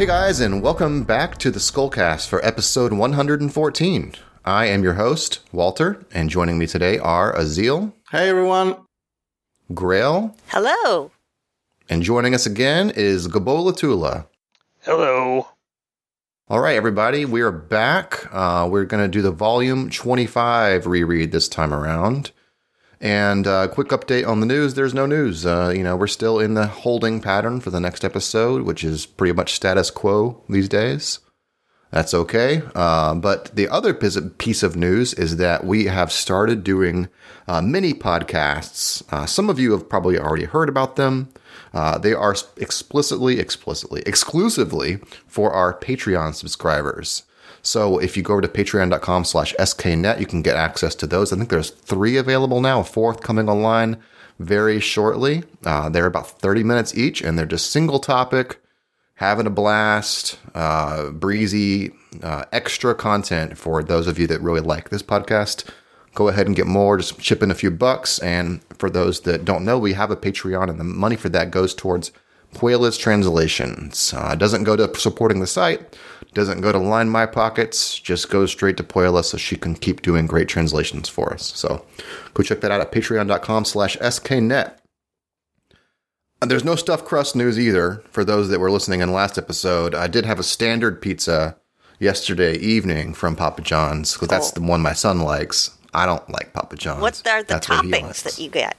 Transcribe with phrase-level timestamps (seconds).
[0.00, 4.14] Hey guys, and welcome back to the Skullcast for episode 114.
[4.46, 8.76] I am your host, Walter, and joining me today are Aazealh, Hey everyone.
[9.74, 11.10] Grail, Hello.
[11.90, 14.26] and joining us again is Gabola Tula.
[14.84, 15.48] Hello.
[16.48, 18.26] All right, everybody, we are back.
[18.34, 22.30] Uh, we're going to do the volume 25 reread this time around.
[23.00, 25.46] And uh, quick update on the news there's no news.
[25.46, 29.06] Uh, you know, we're still in the holding pattern for the next episode, which is
[29.06, 31.20] pretty much status quo these days.
[31.90, 32.62] That's okay.
[32.74, 37.08] Uh, but the other piece of- news is that we have started doing
[37.48, 39.02] uh, mini podcasts.
[39.12, 41.32] Uh, some of you have probably already heard about them.
[41.72, 47.24] Uh, they are explicitly, explicitly, exclusively for our Patreon subscribers.
[47.62, 51.32] So if you go over to patreon.com slash sknet, you can get access to those.
[51.32, 53.98] I think there's three available now, a fourth coming online
[54.38, 55.44] very shortly.
[55.64, 58.58] Uh, they're about 30 minutes each, and they're just single topic,
[59.14, 64.88] having a blast, uh, breezy, uh, extra content for those of you that really like
[64.88, 65.68] this podcast.
[66.14, 68.18] Go ahead and get more, just chip in a few bucks.
[68.20, 71.50] And for those that don't know, we have a Patreon, and the money for that
[71.50, 72.10] goes towards
[72.54, 74.12] Puela's translations.
[74.16, 75.96] Uh, doesn't go to supporting the site,
[76.34, 80.02] doesn't go to line my pockets, just goes straight to Puela so she can keep
[80.02, 81.52] doing great translations for us.
[81.56, 81.84] So
[82.34, 84.76] go check that out at patreon.com slash sknet.
[86.42, 89.94] And there's no stuffed crust news either for those that were listening in last episode.
[89.94, 91.56] I did have a standard pizza
[91.98, 94.60] yesterday evening from Papa John's because that's oh.
[94.60, 95.76] the one my son likes.
[95.92, 97.02] I don't like Papa John's.
[97.02, 98.22] What are the That's toppings likes.
[98.22, 98.76] that you get?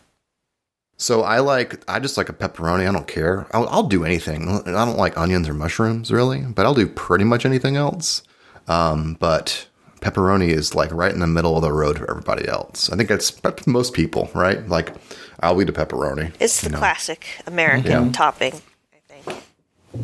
[1.02, 2.88] So I like, I just like a pepperoni.
[2.88, 3.48] I don't care.
[3.56, 4.48] I'll, I'll do anything.
[4.68, 8.22] I don't like onions or mushrooms really, but I'll do pretty much anything else.
[8.68, 9.66] Um, but
[10.02, 12.92] pepperoni is like right in the middle of the road for everybody else.
[12.92, 14.68] I think that's that's most people, right?
[14.70, 14.94] Like,
[15.40, 16.36] I'll eat a pepperoni.
[16.40, 16.78] It's the know.
[16.78, 18.12] classic American Yeah.
[18.12, 18.62] topping,
[18.94, 19.44] I think.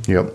[0.07, 0.33] Yep.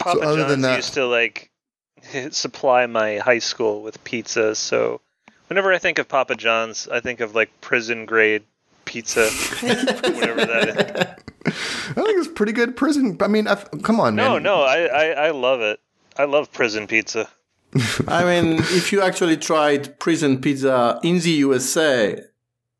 [0.00, 1.50] Papa other John's than that- used to like
[2.30, 5.00] supply my high school with pizza, so
[5.46, 8.42] whenever I think of Papa John's, I think of like prison grade
[8.88, 11.52] pizza, whatever that is.
[11.90, 13.16] I think it's pretty good prison.
[13.20, 14.26] I mean, I've, come on, man.
[14.26, 15.78] No, no, I, I I love it.
[16.16, 17.28] I love prison pizza.
[18.08, 22.20] I mean, if you actually tried prison pizza in the USA,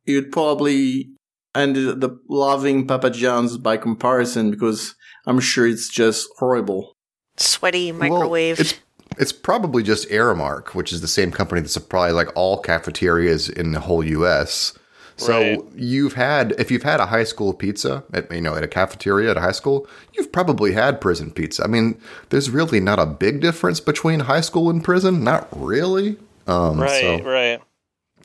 [0.06, 1.10] you'd probably
[1.54, 4.94] end up loving Papa John's by comparison because
[5.26, 6.94] I'm sure it's just horrible.
[7.36, 8.58] Sweaty Well, microwave.
[8.60, 8.74] it's
[9.18, 13.72] it's probably just Aramark, which is the same company that supply like all cafeterias in
[13.72, 14.78] the whole U.S.
[15.18, 15.60] So Right.
[15.74, 19.30] you've had if you've had a high school pizza at you know at a cafeteria
[19.32, 21.64] at a high school, you've probably had prison pizza.
[21.64, 25.22] I mean, there's really not a big difference between high school and prison.
[25.24, 26.16] Not really.
[26.46, 27.60] Um, right, so- right.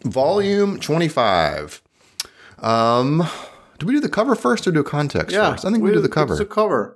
[0.04, 1.82] Volume twenty five.
[2.60, 3.28] Um,
[3.80, 5.66] do we do the cover first or do a context Yeah, first?
[5.66, 6.96] I think we, do the cover It's the cover.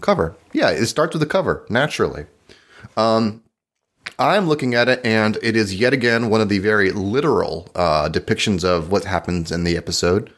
[0.00, 0.36] cover.
[0.52, 2.26] Yeah, it starts with the cover naturally.
[2.96, 3.41] Um,
[4.18, 8.08] I'm looking at it, and it is yet again one of the very literal uh,
[8.08, 10.32] depictions of what happens in the episode.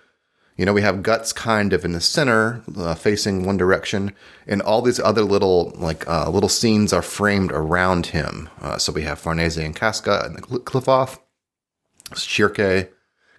[0.56, 4.12] You know, we have Guts kind of in the center, uh, facing one direction,
[4.46, 8.48] and all these other little like uh, little scenes are framed around him.
[8.60, 11.18] Uh, so we have Farnese and Casca and the cl- cliff off,
[12.12, 12.88] Schierke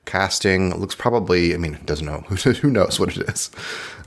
[0.05, 1.53] casting looks probably.
[1.53, 2.19] I mean, it doesn't know
[2.61, 3.49] who knows what it is.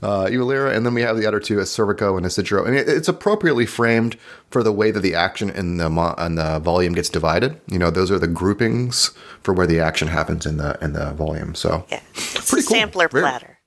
[0.01, 2.87] Uh, Ivalera, and then we have the other two as Serpico and Isidro, and it,
[2.87, 4.15] it's appropriately framed
[4.49, 7.59] for the way that the action in the mo- in the volume gets divided.
[7.67, 9.11] You know, those are the groupings
[9.43, 11.53] for where the action happens in the in the volume.
[11.55, 12.01] So yeah.
[12.15, 12.77] It's pretty a cool.
[12.77, 13.57] sampler Very- platter.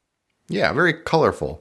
[0.48, 1.60] yeah, very colorful.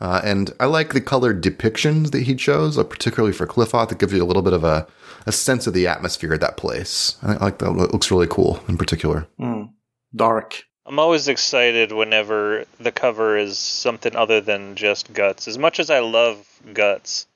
[0.00, 3.92] Uh, and I like the color depictions that he chose, uh, particularly for Qliphoth.
[3.92, 4.84] It gives you a little bit of a,
[5.26, 7.16] a sense of the atmosphere at that place.
[7.22, 7.68] I like that.
[7.70, 9.28] It looks really cool in particular.
[9.38, 9.70] Mm.
[10.14, 10.64] Dark.
[10.84, 15.46] I'm always excited whenever the cover is something other than just Guts.
[15.46, 16.44] As much as I love
[16.74, 17.26] Guts,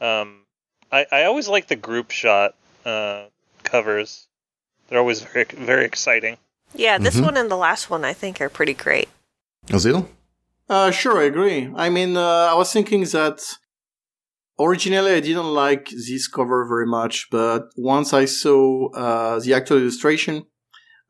[0.00, 0.42] um,
[0.92, 2.54] I, I always like the group shot
[2.84, 3.24] uh,
[3.62, 4.26] covers.
[4.88, 6.36] They're always very very exciting.
[6.74, 7.24] Yeah, this Mhm.
[7.24, 9.08] one and the last one I think are pretty great.
[9.68, 10.06] Aazealh?
[10.68, 11.70] Uh, sure, I agree.
[11.74, 13.40] I mean, uh, I was thinking that
[14.58, 19.78] originally I didn't like this cover very much, but once I saw uh, the actual
[19.78, 20.46] illustration,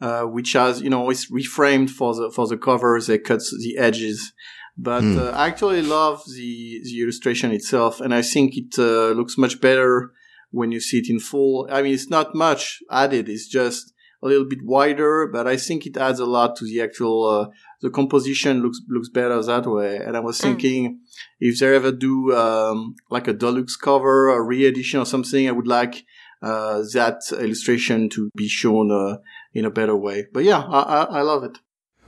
[0.01, 3.77] uh, which has you know it's reframed for the for the covers, they cut the
[3.79, 4.33] edges.
[4.77, 5.19] But Hmm.
[5.19, 9.61] uh, I actually love the the illustration itself, and I think it uh, looks much
[9.61, 10.13] better
[10.53, 11.69] when you see it in full.
[11.71, 13.93] I mean, it's not much added; it's just
[14.23, 17.25] a little bit wider, but I think it adds a lot to the actual.
[17.27, 17.47] Uh,
[17.83, 19.97] the composition looks looks better that way.
[19.97, 20.43] And I was Mm.
[20.43, 20.99] thinking
[21.41, 25.67] if they ever do um, like a deluxe cover, a re-edition or something, I would
[25.67, 26.05] like
[26.43, 29.19] uh, that illustration to be shown uh,
[29.53, 30.27] in a better way.
[30.33, 31.59] But yeah, I, I, I love it.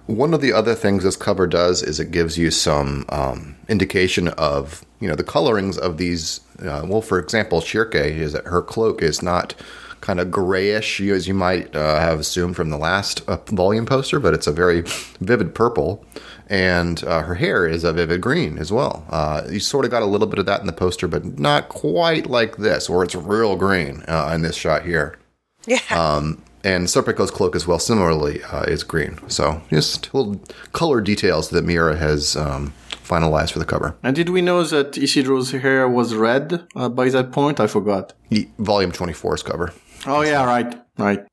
[0.07, 4.29] One of the other things this cover does is it gives you some, um, indication
[4.29, 6.41] of you know the colorings of these.
[6.61, 9.55] Uh, well, for example, Schierke is that her cloak is not
[10.01, 14.19] kind of grayish as you might uh, have assumed from the last uh, volume poster,
[14.19, 14.83] but it's a very
[15.21, 16.05] vivid purple,
[16.53, 19.07] and uh, her hair is a vivid green as well.
[19.09, 21.71] Uh, you sort of got a little bit of that in the poster, but not
[21.71, 25.19] quite like this, or it's real green uh, in this shot here.
[25.67, 25.79] Yeah.
[25.91, 29.19] Um, and Serpico's cloak as well, similarly, uh, is green.
[29.31, 33.97] So just little color details that Miura has um, finalized for the cover.
[34.03, 37.61] And did we know that Isidro's hair was red uh, by that point?
[37.61, 38.13] I forgot.
[38.29, 39.73] E- Volume 24's cover.
[40.07, 41.25] Oh yeah, right, right.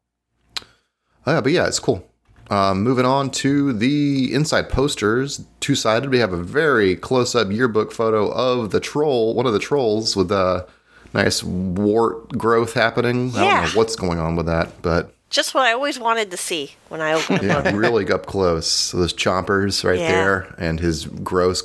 [1.27, 2.08] Oh, yeah, but yeah, it's cool.
[2.49, 6.09] Um, moving on to the inside posters, two sided.
[6.09, 10.15] We have a very close up yearbook photo of the troll, one of the trolls
[10.15, 10.67] with a
[11.13, 13.29] nice wart growth happening.
[13.35, 13.61] I don't Yeah.
[13.65, 17.01] know what's going on with that, but Just what I always wanted to see when
[17.01, 17.65] I opened a book.
[17.65, 18.65] yeah, really up close.
[18.67, 20.11] So those chompers right Yeah.
[20.11, 21.61] there and his gross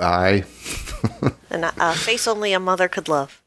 [0.00, 0.44] eye.
[1.50, 3.40] And a a face only a mother could love.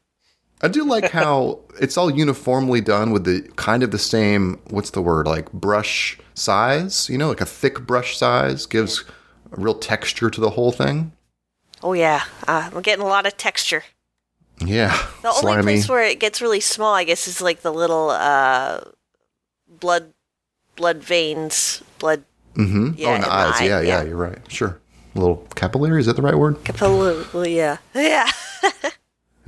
[0.62, 4.90] I do like how it's all uniformly done with the kind of the same, what's
[4.90, 9.04] the word, like brush size, you know, like a thick brush size gives
[9.52, 11.12] a real texture to the whole thing.
[11.82, 13.84] Oh yeah, uh, I'm getting a lot of texture.
[14.64, 14.96] Yeah.
[15.22, 18.82] The only place where it gets really small, I guess, is like the little uh,
[19.66, 20.12] blood,
[20.76, 22.24] blood veins, blood
[22.54, 22.90] mm-hmm.
[22.96, 23.60] yeah, oh, and in the the eyes.
[23.60, 24.02] eye, yeah, yeah, yeah.
[24.02, 24.38] you're right.
[24.48, 24.78] Sure.
[25.14, 26.62] A little capillary, is that the right word?
[26.64, 27.56] capillary.
[27.56, 28.30] Yeah, yeah.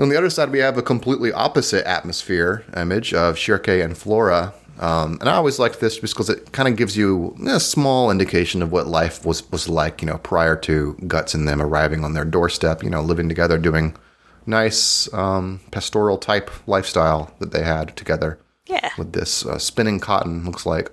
[0.03, 4.53] On the other side, we have a completely opposite atmosphere image of Schierke and Flora.
[4.81, 8.11] Um, and I always like this just because it kind of gives you a small
[8.11, 12.05] indication of what life was, was like, you know, prior to Guts and them arriving
[12.05, 13.97] on their doorstep, you know, living together, doing
[14.45, 18.91] nice um, pastoral type lifestyle that they had together yeah.
[18.99, 20.91] with this uh, spinning cotton, looks like.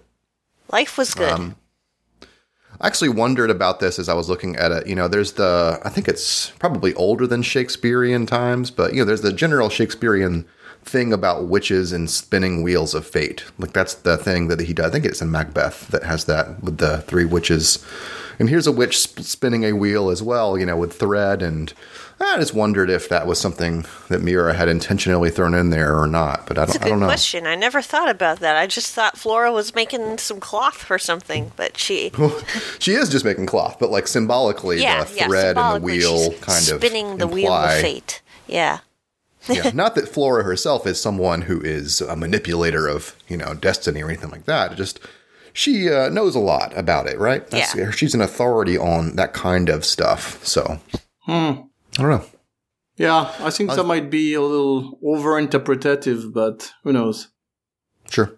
[0.71, 1.31] Life was good.
[1.31, 1.55] Um,
[2.81, 4.87] I actually wondered about this as I was looking at it.
[4.87, 9.05] You know, there's the, I think it's probably older than Shakespearean times, but, you know,
[9.05, 10.45] there's the general Shakespearean
[10.83, 13.43] thing about witches and spinning wheels of fate.
[13.57, 14.87] Like, that's the thing that he does.
[14.87, 17.85] I think it's in Macbeth that has that with the three witches.
[18.39, 21.41] And here's a witch sp- spinning a wheel as well, you know, with thread.
[21.41, 21.73] And
[22.21, 26.05] I just wondered if that was something that Miura had intentionally thrown in there or
[26.05, 26.45] not.
[26.47, 27.05] But I don't, a I good don't know.
[27.05, 27.47] question.
[27.47, 28.57] I never thought about that.
[28.57, 32.11] I just thought Flora was making some cloth for something, but she,
[32.79, 36.31] she is just making cloth, but like symbolically, yeah, the yeah, thread and the wheel
[36.31, 38.21] she's kind of spinning the wheel of fate.
[38.47, 38.79] Yeah,
[39.47, 44.01] yeah, not that Flora herself is someone who is a manipulator of you know destiny
[44.03, 44.75] or anything like that.
[44.75, 44.99] Just
[45.53, 47.43] she uh, knows a lot about it, right?
[47.53, 47.91] Yeah.
[47.91, 50.45] she's an authority on that kind of stuff.
[50.45, 50.79] So
[51.21, 51.61] Hmm.
[51.99, 52.25] I don't know.
[52.97, 57.29] Yeah, I think that might be a little over-interpretative, but who knows?
[58.09, 58.33] Sure.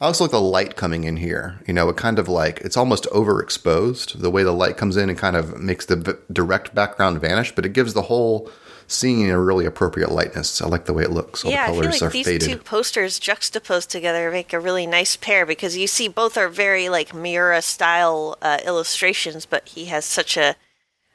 [0.00, 1.60] I also like the light coming in here.
[1.66, 4.20] You know, it kind of like it's almost overexposed.
[4.20, 7.54] The way the light comes in and kind of makes the v- direct background vanish,
[7.54, 8.50] but it gives the whole
[8.86, 10.62] scene a really appropriate lightness.
[10.62, 11.44] I like the way it looks.
[11.44, 11.64] All yeah.
[11.64, 12.48] I the feel colors like are these faded.
[12.48, 16.88] two posters juxtaposed together make a really nice pair because you see both are very
[16.88, 20.54] like Miura style uh, illustrations, but he has such a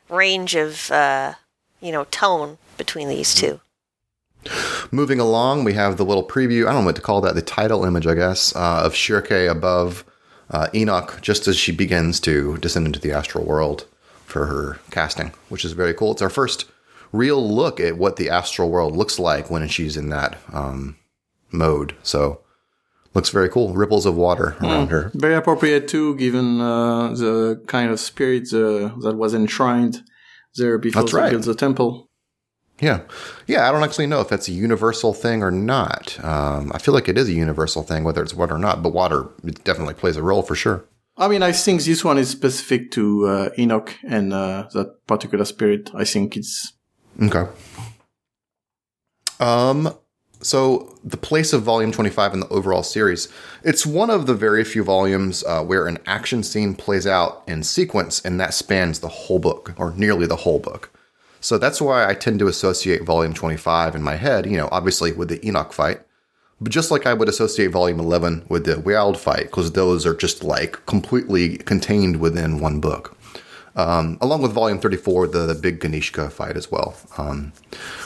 [0.09, 1.33] range of uh,
[1.83, 3.59] you know tone between these two.
[4.91, 6.63] Moving along, we have the little preview.
[6.63, 7.35] I don't know what to call that.
[7.35, 10.03] The title image, I guess, uh, of Schierke above
[10.49, 13.85] uh, Enoch, just as she begins to descend into the astral world
[14.25, 16.11] for her casting, which is very cool.
[16.11, 16.65] It's our first
[17.11, 20.97] real look at what the astral world looks like when she's in that um,
[21.51, 21.95] mode.
[22.03, 22.41] So,
[23.13, 23.73] looks very cool.
[23.73, 25.11] Ripples of water around her.
[25.13, 30.03] Very appropriate too, given uh, the kind of spirit uh, that was enshrined
[30.55, 31.31] there before That's right.
[31.31, 32.09] built the temple.
[32.79, 33.01] Yeah.
[33.47, 36.23] Yeah, I don't actually know if that's a universal thing or not.
[36.23, 38.93] Um, I feel like it is a universal thing, whether it's water or not, but
[38.93, 40.85] water it definitely plays a role for sure.
[41.15, 45.45] I mean, I think this one is specific to uh, Enoch and uh, that particular
[45.45, 45.91] spirit.
[45.93, 46.73] I think it's
[47.21, 47.45] Okay.
[49.39, 49.93] Um
[50.43, 53.29] so the place of volume 25 in the overall series,
[53.63, 57.63] it's one of the very few volumes uh, where an action scene plays out in
[57.63, 60.91] sequence and that spans the whole book or nearly the whole book.
[61.39, 65.13] So that's why I tend to associate volume 25 in my head, you know, obviously
[65.13, 66.01] with the Enoch fight,
[66.59, 70.13] but just like I would associate volume 11 with the Wyald fight because those are
[70.13, 73.17] just like completely contained within one book
[73.75, 76.95] um, along with volume 34, the, the big Ganishka fight as well.
[77.17, 77.53] Um,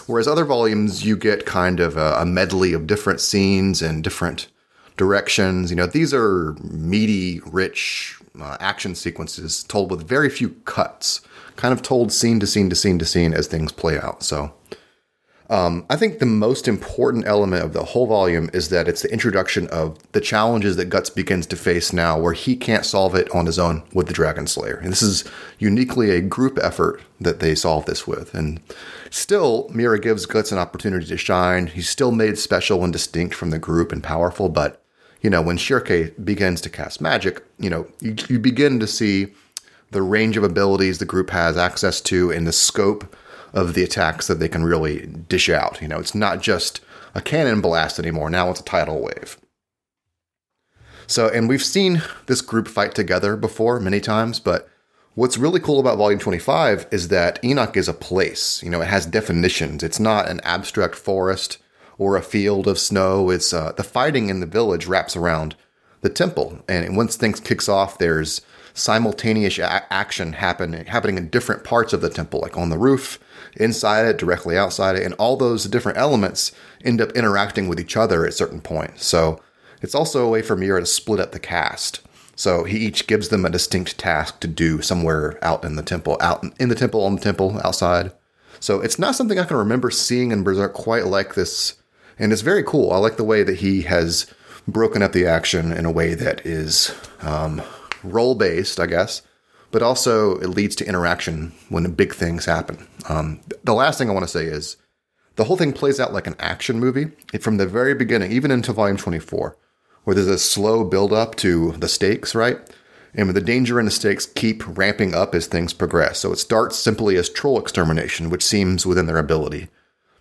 [0.05, 4.47] whereas other volumes, you get kind of a, a medley of different scenes and different
[4.95, 5.69] directions.
[5.69, 11.21] You know, these are meaty, rich uh, action sequences told with very few cuts,
[11.55, 14.23] kind of told scene to scene to scene to scene as things play out.
[14.23, 14.53] So
[15.49, 19.11] Um, I think the most important element of the whole volume is that it's the
[19.11, 23.33] introduction of the challenges that Guts begins to face now, where he can't solve it
[23.33, 24.75] on his own with the Dragon Slayer.
[24.75, 25.23] And this is
[25.57, 28.33] uniquely a group effort that they solve this with.
[28.33, 28.59] And
[29.09, 31.67] still, Miura gives Guts an opportunity to shine.
[31.67, 34.83] He's still made special and distinct from the group and powerful, but
[35.21, 39.33] you know, when Schierke begins to cast magic, you know, you, you begin to see
[39.91, 43.15] the range of abilities the group has access to and the scope
[43.53, 45.81] of the attacks that they can really dish out.
[45.81, 46.81] You know, it's not just
[47.15, 48.29] a cannon blast anymore.
[48.29, 49.37] Now it's a tidal wave.
[51.07, 54.67] So, and we've seen this group fight together before many times, but
[55.15, 58.61] what's really cool about Volume 25 is that Enoch is a place.
[58.61, 59.83] You know, it has definitions.
[59.83, 61.59] It's not an abstract forest
[61.97, 63.29] or a field of snow.
[63.29, 65.55] It's uh, the fighting in the village wraps around
[66.01, 68.41] the temple, and once things kicks off, there's
[68.75, 73.19] simultaneous a- action happen, happening in different parts of the temple, like on the roof,
[73.55, 76.51] inside it, directly outside it, and all those different elements
[76.83, 79.05] end up interacting with each other at certain points.
[79.05, 79.41] So
[79.81, 82.01] it's also a way for Miura to split up the cast.
[82.35, 86.17] So he each gives them a distinct task to do somewhere out in the temple,
[86.21, 88.11] out in the temple, on the temple, outside.
[88.59, 91.75] So it's not something I can remember seeing in Berserk quite like this,
[92.19, 92.91] and it's very cool.
[92.91, 94.27] I like the way that he has
[94.67, 97.61] broken up the action in a way that is um,
[98.03, 99.21] role based, I guess,
[99.77, 102.87] but also it leads to interaction when big things happen.
[103.07, 104.75] Um, the last thing I want to say is
[105.35, 108.49] the whole thing plays out like an action movie it, from the very beginning, even
[108.49, 109.55] into volume 24,
[110.03, 112.57] where there's a slow build up to the stakes, right?
[113.13, 116.17] And the danger and the stakes keep ramping up as things progress.
[116.17, 119.67] So it starts simply as troll extermination, which seems within their ability.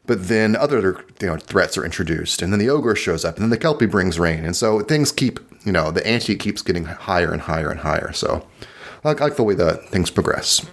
[0.05, 3.43] But then other you know, threats are introduced, and then the ogre shows up, and
[3.45, 6.85] then the kelpie brings rain, and so things keep you know the ante keeps getting
[6.85, 8.13] higher and higher and higher.
[8.13, 8.47] So
[9.07, 10.67] I like, the way that things progress.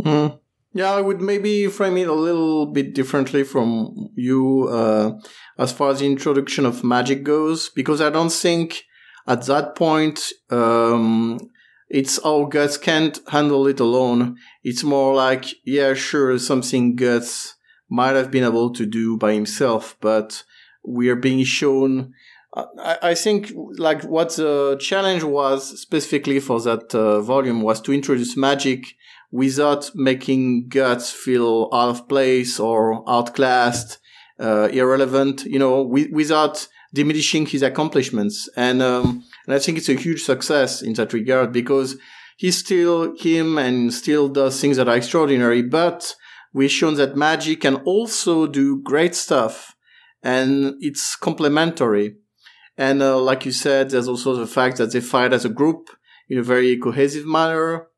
[0.00, 0.38] Mm.
[0.72, 5.18] Yeah, I would maybe frame it a little bit differently from you uh,
[5.58, 8.84] as far as the introduction of magic goes, because I don't think
[9.26, 11.40] at that point um,
[11.88, 14.36] it's oh Guts can't handle it alone.
[14.62, 17.56] It's more like yeah, sure, something Guts
[17.88, 20.44] might have been able to do by himself, but
[20.86, 22.12] we are being shown.
[22.56, 28.34] I, think like what the challenge was specifically for that uh, volume was to introduce
[28.34, 28.86] magic
[29.30, 33.98] without making Guts feel out of place or outclassed,
[34.40, 38.48] uh, irrelevant, you know, without diminishing his accomplishments.
[38.56, 41.98] And, um, and I think it's a huge success in that regard because
[42.38, 46.14] he's still him and still does things that are extraordinary, but
[46.54, 49.76] we've shown that magic can also do great stuff
[50.22, 52.16] and it's complementary.
[52.78, 55.88] And uh, like you said, there's also the fact that they fight as a group
[56.28, 57.88] in a very cohesive manner,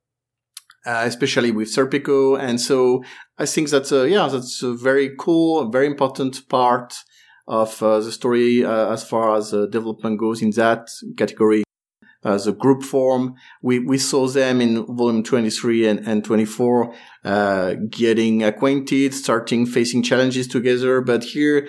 [0.87, 2.39] uh, especially with Serpico.
[2.39, 3.03] And so
[3.39, 6.95] I think that's a, yeah, that's a very cool, very important part
[7.47, 11.65] of uh, the story uh, as far as uh, development goes in that category
[12.25, 13.35] as a group form.
[13.63, 16.95] We, we saw them in volume 23 and, and 24,
[17.25, 21.01] uh, getting acquainted, starting facing challenges together.
[21.01, 21.69] But here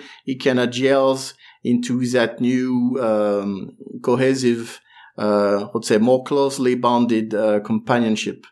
[0.58, 4.80] of gels into that new, um, cohesive,
[5.18, 8.46] uh, let's say more closely bonded, uh, companionship.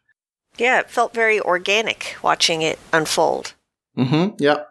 [0.58, 3.54] Yeah, it felt very organic watching it unfold.
[3.96, 4.36] Mm-hmm.
[4.38, 4.64] Yeah.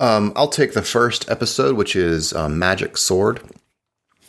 [0.00, 3.40] Um, I'll take the first episode, which is um, Magic Sword.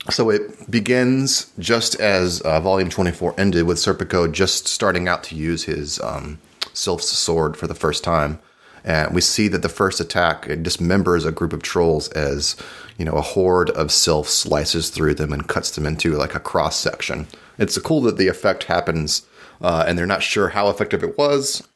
[0.09, 5.36] So it begins just as uh, Volume 24 ended, with Serpico just starting out to
[5.36, 6.39] use his um,
[6.74, 8.39] Sylph's sword for the first time.
[8.86, 12.55] And we see that the first attack it dismembers a group of trolls as,
[12.98, 16.39] you know, a horde of sylphs slices through them and cuts them into like a
[16.39, 17.27] cross section.
[17.58, 19.25] It's cool that the effect happens,
[19.62, 21.68] uh, and they're not sure how effective it was.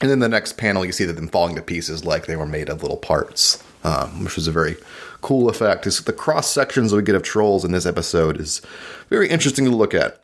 [0.00, 2.46] And then the next panel, you see that them falling to pieces like they were
[2.46, 4.76] made of little parts, um, which was a very
[5.22, 5.86] cool effect.
[5.86, 8.60] Is the cross sections we get of trolls in this episode is
[9.08, 10.20] very interesting to look at,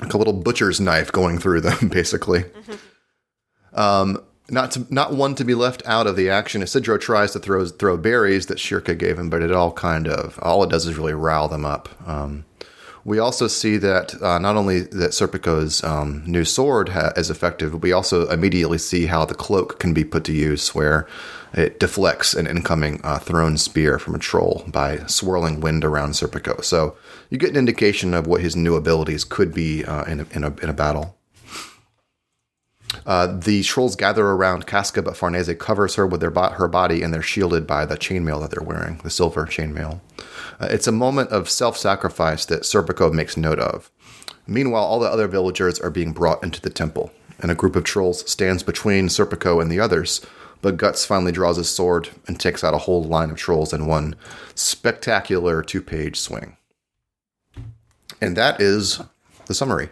[0.00, 2.44] like a little butcher's knife going through them, basically.
[2.44, 3.80] Mm-hmm.
[3.80, 6.62] Um, not to, not one to be left out of the action.
[6.62, 10.38] Isidro tries to throw throw berries that Schierke gave him, but it all kind of
[10.42, 11.88] all it does is really rile them up.
[12.08, 12.44] Um,
[13.04, 17.72] we also see that uh, not only that Serpico's um, new sword ha- is effective,
[17.72, 21.08] but we also immediately see how the cloak can be put to use, where
[21.54, 26.62] it deflects an incoming uh, thrown spear from a troll by swirling wind around Serpico.
[26.62, 26.96] So
[27.30, 30.44] you get an indication of what his new abilities could be uh, in, a, in,
[30.44, 31.16] a, in a battle.
[33.06, 37.02] Uh, the trolls gather around Casca, but Farnese covers her with their bo- her body,
[37.02, 40.00] and they're shielded by the chainmail that they're wearing, the silver chainmail.
[40.60, 43.90] Uh, it's a moment of self-sacrifice that Serpico makes note of.
[44.46, 47.84] Meanwhile, all the other villagers are being brought into the temple, and a group of
[47.84, 50.20] trolls stands between Serpico and the others,
[50.60, 53.86] but Guts finally draws his sword and takes out a whole line of trolls in
[53.86, 54.14] one
[54.54, 56.56] spectacular two page swing.
[58.20, 59.00] And that is
[59.46, 59.88] the summary.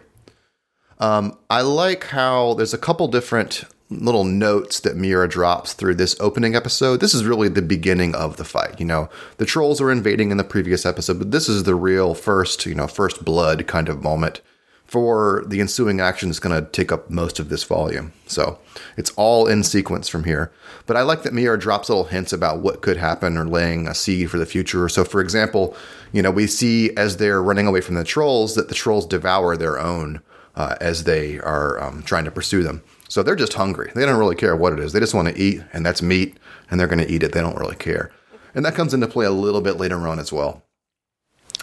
[0.99, 6.15] Um, I like how there's a couple different little notes that Miura drops through this
[6.19, 6.99] opening episode.
[6.99, 8.79] This is really the beginning of the fight.
[8.79, 12.13] You know, the trolls are invading in the previous episode, but this is the real
[12.13, 14.41] first, you know, first blood kind of moment
[14.85, 18.11] for the ensuing action is going to take up most of this volume.
[18.25, 18.57] So
[18.97, 20.51] it's all in sequence from here.
[20.87, 23.93] But I like that Miura drops little hints about what could happen or laying a
[23.93, 24.89] seed for the future.
[24.89, 25.77] So, for example,
[26.11, 29.55] you know, we see as they're running away from the trolls that the trolls devour
[29.55, 30.21] their own
[30.59, 32.83] uh, as they are um, trying to pursue them.
[33.07, 33.91] So they're just hungry.
[33.95, 34.91] They don't really care what it is.
[34.91, 36.37] They just want to eat, and that's meat,
[36.69, 37.31] and they're going to eat it.
[37.31, 38.11] They don't really care.
[38.53, 40.63] And that comes into play a little bit later on as well.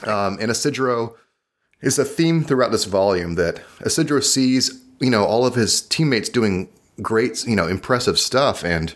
[0.05, 1.15] Um, and Isidro
[1.83, 6.31] is a theme throughout this volume that Isidro sees, you know, all of his teammates
[6.31, 6.71] doing
[7.03, 8.95] great, you know, impressive stuff and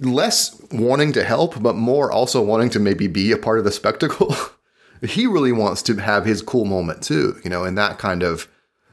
[0.00, 3.72] less wanting to help, but more also wanting to maybe be a part of the
[3.72, 4.34] spectacle.
[5.02, 8.48] he really wants to have his cool moment too, you know, and that kind of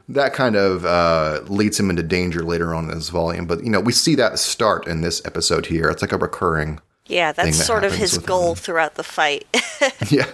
[0.08, 3.46] that kind of uh, leads him into danger later on in this volume.
[3.46, 5.88] But you know, we see that start in this episode here.
[5.88, 6.80] It's like a recurring.
[7.06, 8.56] Yeah, that's that sort of his goal him.
[8.56, 9.46] throughout the fight.
[10.10, 10.26] yeah,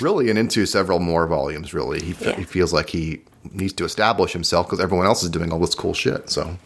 [0.00, 1.74] really, and into several more volumes.
[1.74, 2.36] Really, he, fe- Yeah.
[2.36, 3.20] he feels like he
[3.52, 6.28] needs to establish himself because everyone else is doing all this cool shit.
[6.30, 6.56] So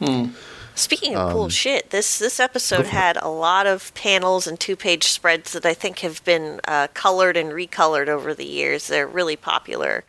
[0.74, 4.74] Speaking of Um, cool shit, this this episode had a lot of panels and two
[4.74, 8.88] page spreads that I think have been uh, colored and recolored over the years.
[8.88, 10.04] They're really popular.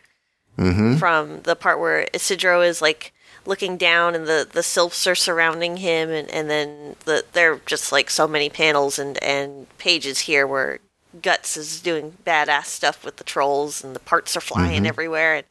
[0.58, 0.96] Mm-hmm.
[0.96, 3.12] From the part where Isidro is like
[3.46, 7.60] looking down and the the sylphs are surrounding him, and and then the there are
[7.66, 10.78] just like so many panels and and pages here where
[11.22, 14.86] Guts is doing badass stuff with the trolls and the parts are flying Mm-hmm.
[14.86, 15.34] everywhere.
[15.36, 15.44] And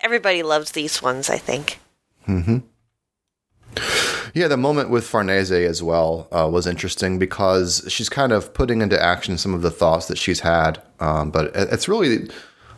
[0.00, 1.78] everybody loves these ones, I think.
[2.28, 2.58] mm-hmm.
[4.34, 8.82] Yeah, the moment with Farnese as well uh, was interesting because she's kind of putting
[8.82, 10.82] into action some of the thoughts that she's had.
[11.00, 12.28] Um, but it's really,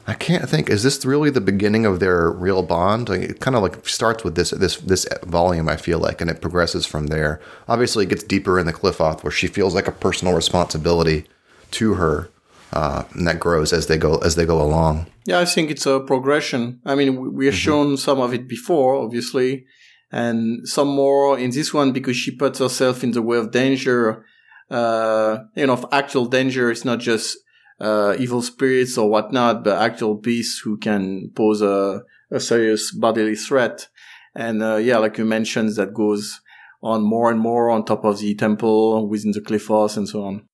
[0.08, 0.70] I can't think.
[0.70, 3.08] Is this really the beginning of their real bond?
[3.08, 5.68] Like, it kind of like starts with this this this volume.
[5.68, 7.40] I feel like, and it progresses from there.
[7.68, 11.26] Obviously, it gets deeper in the Qliphoth where she feels like a personal responsibility
[11.72, 12.30] to her,
[12.72, 15.06] uh, and that grows as they go as they go along.
[15.24, 16.80] Yeah, I think it's a progression.
[16.86, 19.64] I mean, we- we have shown some of it before, obviously,
[20.12, 24.24] and some more in this one because she puts herself in the way of danger.
[24.70, 26.72] Uh, you know, of actual danger.
[26.72, 27.38] It's not just
[27.80, 33.36] uh, evil spirits or whatnot, but actual beasts who can pose a, a serious bodily
[33.36, 33.88] threat.
[34.34, 36.40] And uh, yeah, like you mentioned, that goes
[36.82, 40.24] on more and more on top of the temple, within the cliff house, and so
[40.24, 40.48] on.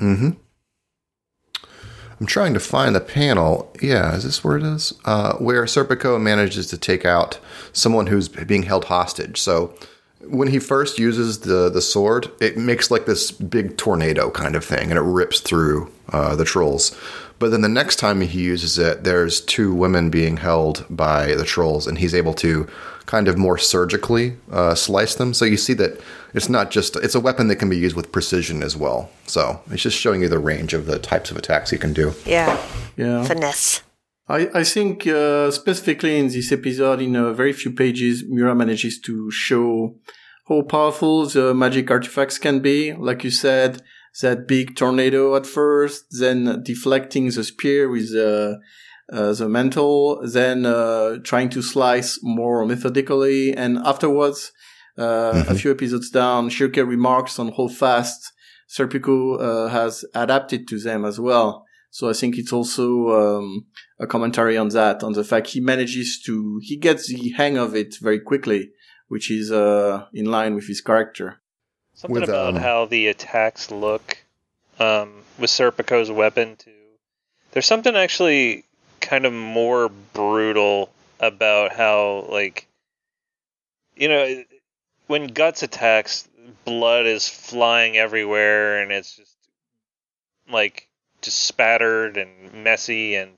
[0.00, 0.30] Mm-hmm.
[2.20, 3.72] I'm trying to find the panel.
[3.80, 4.92] Yeah, is this where it is?
[5.04, 7.38] Uh, where Serpico manages to take out
[7.72, 9.40] someone who's being held hostage.
[9.40, 9.74] So
[10.20, 14.64] when he first uses the the sword, it makes like this big tornado kind of
[14.64, 16.96] thing, and it rips through uh, the trolls.
[17.38, 21.44] But then the next time he uses it, there's two women being held by the
[21.44, 22.66] trolls, and he's able to
[23.06, 25.32] kind of more surgically uh, slice them.
[25.32, 26.00] So you see that
[26.34, 29.10] it's not just it's a weapon that can be used with precision as well.
[29.26, 32.12] So it's just showing you the range of the types of attacks he can do.
[32.26, 32.60] Yeah,
[32.96, 33.24] Yeah.
[33.24, 33.82] finesse.
[34.28, 39.00] I, I think uh, specifically in this episode, in a very few pages, Miura manages
[39.00, 39.96] to show
[40.48, 42.92] how powerful the magic artifacts can be.
[42.92, 43.82] Like you said,
[44.20, 48.56] that big tornado at first, then deflecting the spear with uh,
[49.10, 54.52] uh, the mantle, then uh, trying to slice more methodically, and afterwards,
[54.98, 58.32] uh, a few episodes down, Schierke remarks on how fast
[58.68, 61.64] Serpico uh, has adapted to them as well.
[61.90, 63.66] So I think it's also um,
[63.98, 67.74] a commentary on that, on the fact he manages to, he gets the hang of
[67.74, 68.70] it very quickly,
[69.08, 71.40] which is uh, in line with his character.
[71.94, 74.18] Something With, about um, how the attacks look
[74.78, 76.70] um, with Serpico's weapon too.
[77.50, 78.64] There's something actually
[79.00, 82.66] kind of more brutal about how like
[83.96, 84.44] you know
[85.06, 86.28] when Guts attacks
[86.64, 89.34] blood is flying everywhere and it's just
[90.50, 90.88] like
[91.22, 93.37] just spattered and messy and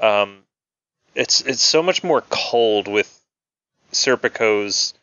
[0.00, 0.38] um
[1.14, 3.20] it's it's so much more cold with
[3.92, 4.94] Serpico's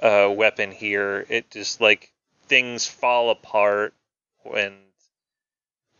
[0.00, 1.26] uh, weapon here.
[1.28, 2.12] It just like
[2.46, 3.92] things fall apart
[4.54, 4.74] and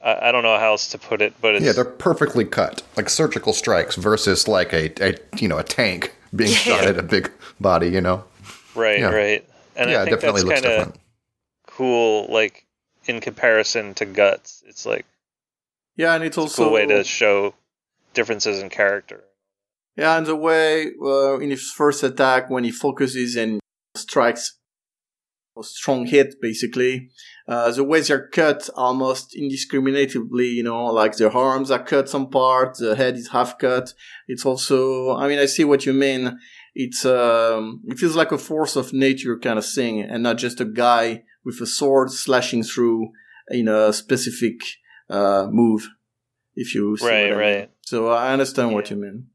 [0.02, 2.82] I, I don't know how else to put it, but it's Yeah, they're perfectly cut,
[2.96, 7.02] like surgical strikes versus like a, a you know a tank being shot at a
[7.02, 7.88] big body.
[7.88, 8.24] You know.
[8.74, 9.10] right, yeah.
[9.10, 9.44] right.
[9.76, 11.00] And yeah, I it think definitely that's looks kind of different.
[11.66, 12.26] cool.
[12.30, 12.64] Like
[13.06, 15.06] in comparison to Guts, it's like
[15.96, 17.54] Yeah, and it's a also cool way to show
[18.14, 19.24] differences in character.
[19.96, 23.60] Yeah, and the way uh, in his first attack, when he focuses and
[23.96, 24.58] strikes
[25.58, 27.10] a strong hit, basically.
[27.46, 32.30] Uh, the way they're cut almost indiscriminately, you know, like their arms are cut some
[32.30, 33.92] part, the head is half cut.
[34.26, 36.38] It's also, I mean, I see what you mean.
[36.74, 40.60] It's, um, it feels like a force of nature kind of thing and not just
[40.60, 43.10] a guy with a sword slashing through
[43.48, 44.60] in a specific,
[45.10, 45.88] uh, move.
[46.54, 47.68] If you see right, what I mean.
[47.88, 49.28] So I understand what you mean.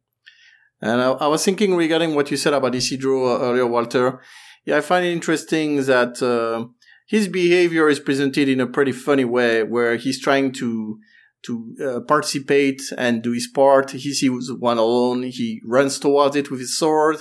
[0.80, 4.22] And I, I was thinking regarding what you said about Isidro earlier, Walter.
[4.66, 6.68] Yeah, I find it interesting that uh,
[7.08, 11.00] his behavior is presented in a pretty funny way, where he's trying to
[11.48, 13.92] to uh, participate and do his part.
[13.92, 15.24] He sees one alone.
[15.24, 17.18] He runs towards it with his sword.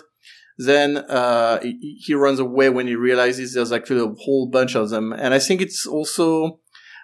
[0.59, 4.91] Then uh, he, he runs away when he realizes there's actually a whole bunch of
[4.91, 5.13] them.
[5.13, 6.61] And I think it's also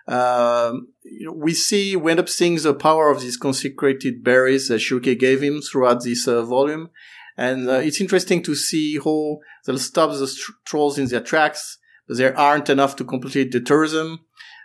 [0.09, 0.89] um,
[1.35, 5.43] we see we end up seeing the power of these consecrated berries that Schierke gave
[5.43, 6.89] him throughout this uh, volume,
[7.37, 11.79] and uh, it's interesting to see how they'll stop the tr- trolls in their tracks,
[12.07, 14.21] but there aren't enough to completely deter them.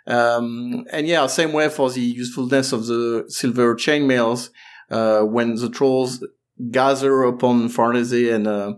[0.06, 4.48] Um, and yeah, same way for the usefulness of the silver chainmails
[4.90, 6.24] uh, when the trolls
[6.70, 8.74] gather upon Farnese and uh,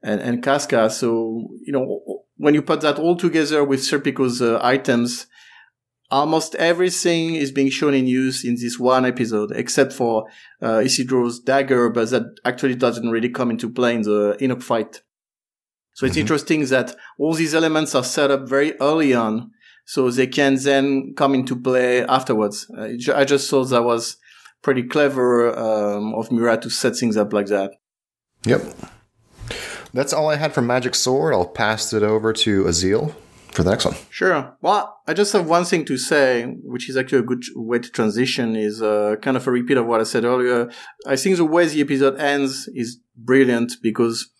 [0.00, 0.90] and, and Casca.
[0.90, 5.26] So you know when you put that all together with Serpico's uh, items
[6.20, 10.26] almost everything is being shown in use in this one episode, except for
[10.62, 15.02] uh, Isidro's dagger, but that actually doesn't really come into play in the Enoch fight.
[15.94, 16.20] So it's Mhm.
[16.20, 19.50] interesting that all these elements are set up very early on,
[19.86, 22.66] so they can then come into play afterwards.
[22.76, 24.16] Uh, I just thought that was
[24.62, 27.70] pretty clever um, of Miura to set things up like that.
[28.46, 28.62] Yep.
[29.92, 31.34] That's all I had for Magic Sword.
[31.34, 33.14] I'll pass it over to Aazealh
[33.54, 33.94] for the next one.
[34.10, 34.56] Sure.
[34.60, 37.90] Well, I just have one thing to say, which is actually a good way to
[37.90, 40.70] transition, is uh, kind of a repeat of what I said earlier.
[41.06, 44.30] I think the way the episode ends is brilliant because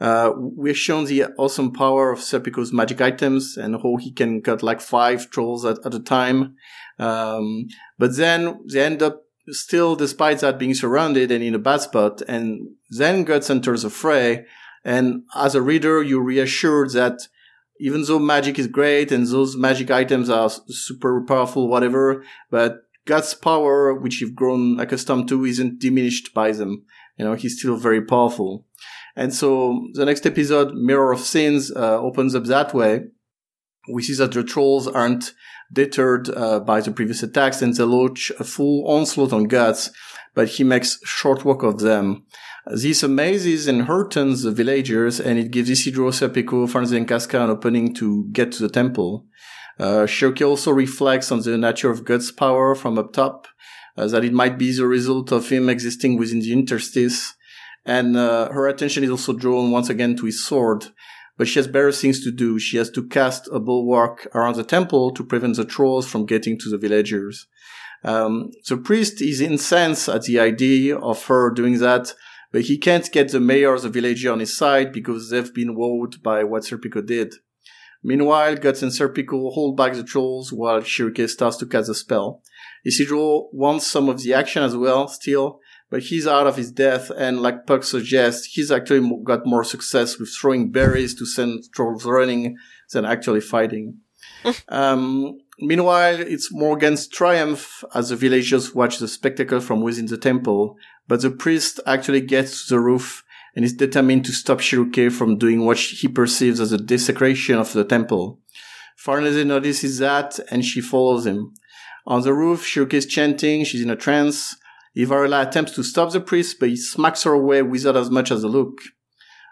[0.00, 4.62] uh, we're shown the awesome power of Serpico's magic items and how he can cut
[4.62, 6.54] like five trolls at, at a time.
[6.98, 7.66] Um,
[7.98, 12.22] but then they end up still, despite that, being surrounded and in a bad spot.
[12.28, 14.46] And then Guts enters the fray.
[14.84, 17.18] And as a reader, you're reassured that
[17.80, 23.34] even though magic is great and those magic items are super powerful, whatever, but Guts'
[23.34, 26.84] power, which you've grown accustomed to, isn't diminished by them.
[27.16, 28.66] You know, he's still very powerful.
[29.16, 33.04] And so the next episode, Mirror of Sins, uh, opens up that way.
[33.92, 35.32] We see that the trolls aren't
[35.72, 39.90] deterred uh, by the previous attacks and they launch a full onslaught on Guts,
[40.34, 42.26] but he makes short work of them.
[42.66, 47.50] This amazes and hurtens the villagers, and it gives Isidro, Serpico, Farnese and Casca an
[47.50, 49.26] opening to get to the temple.
[49.78, 53.48] Uh, Schierke also reflects on the nature of Guts' power from up top,
[53.96, 57.34] uh, that it might be the result of him existing within the interstice,
[57.86, 60.86] and uh, her attention is also drawn once again to his sword.
[61.38, 62.58] But she has better things to do.
[62.58, 66.58] She has to cast a bulwark around the temple to prevent the trolls from getting
[66.58, 67.46] to the villagers.
[68.04, 72.14] Um, the priest is incensed at the idea of her doing that,
[72.52, 75.76] but he can't get the mayor of the village on his side because they've been
[75.76, 77.34] wowed by what Serpico did.
[78.02, 82.42] Meanwhile, Guts and Serpico hold back the trolls while Schierke starts to cast the spell.
[82.84, 85.60] Isidro wants some of the action as well, still,
[85.90, 90.18] but he's out of his depth, and like Puck suggests, he's actually got more success
[90.18, 92.56] with throwing berries to send trolls running
[92.92, 93.98] than actually fighting.
[94.68, 100.76] um, meanwhile, it's Morgan's triumph as the villagers watch the spectacle from within the temple,
[101.10, 103.24] but the priest actually gets to the roof
[103.56, 107.72] and is determined to stop Schierke from doing what he perceives as a desecration of
[107.72, 108.38] the temple.
[108.96, 111.52] Farnese notices that and she follows him.
[112.06, 114.54] On the roof, Schierke is chanting, she's in a trance.
[114.96, 118.44] Ivalera attempts to stop the priest, but he smacks her away without as much as
[118.44, 118.78] a look.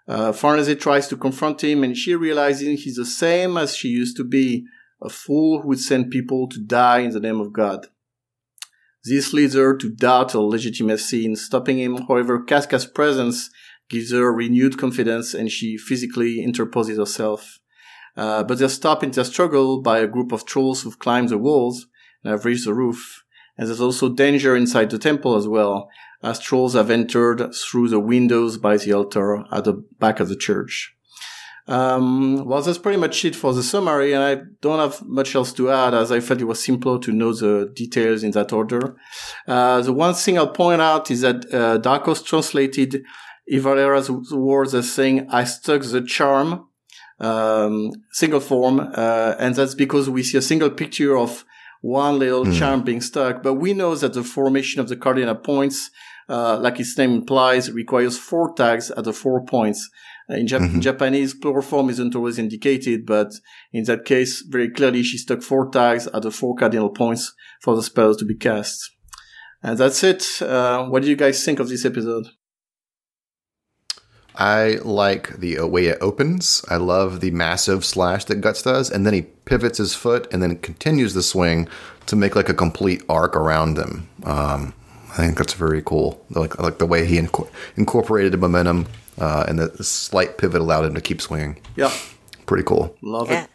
[0.07, 4.17] Uh, Farnese tries to confront him, and she realizes he's the same as she used
[4.19, 4.65] to be,
[5.03, 7.89] a fool who would send people to die in the name of God.
[9.05, 11.97] This leads her to doubt her legitimacy in stopping him.
[12.09, 13.51] However, Casca's presence
[13.89, 17.59] gives her renewed confidence, and she physically interposes herself.
[18.17, 21.39] Uh, but they're stopped in their struggle by a group of trolls who've climbed the
[21.39, 21.87] walls
[22.25, 23.23] and have reached the roof.
[23.57, 25.89] And there's also danger inside the temple as well,
[26.23, 30.37] as trolls have entered through the windows by the altar at the back of the
[30.37, 30.97] church.
[31.69, 35.53] Um, well, that's pretty much it for the summary, and I don't have much else
[35.55, 38.97] to add, as I felt it was simpler to know the details in that order.
[39.47, 43.03] Uh, the one thing I'll point out is that uh, Dark Horse translated
[43.53, 46.65] Ivalera's words as saying, "I stuck the charm."
[47.21, 51.45] Um, single form, uh, and that's because we see a single picture of
[51.81, 52.53] one little Hmm.
[52.53, 53.43] charm being stuck.
[53.43, 55.91] But we know that the formation of the cardinal points,
[56.29, 59.91] uh, like its name implies, requires four tags at the four points.
[60.31, 63.33] Uh, in, Jap- in Japanese, plural form isn't always indicated, but
[63.73, 67.75] in that case, very clearly she stuck four tags at the four cardinal points for
[67.75, 68.91] the spells to be cast.
[69.63, 70.25] And that's it.
[70.41, 72.27] Uh, what do you guys think of this episode?
[74.37, 76.65] I like the way it opens.
[76.69, 80.41] I love the massive slash that Guts does, and then he pivots his foot and
[80.41, 81.69] then continues the swing
[82.07, 84.09] to make like a complete arc around him.
[84.23, 84.75] Um,
[85.11, 86.25] I think that's very cool.
[86.31, 88.87] Like like the way he inco- incorporated the momentum
[89.21, 91.61] uh, and the slight pivot allowed him to keep swinging.
[91.77, 91.93] Yeah,
[92.47, 92.97] Pretty cool.
[93.03, 93.45] love Yeah.
[93.45, 93.51] it.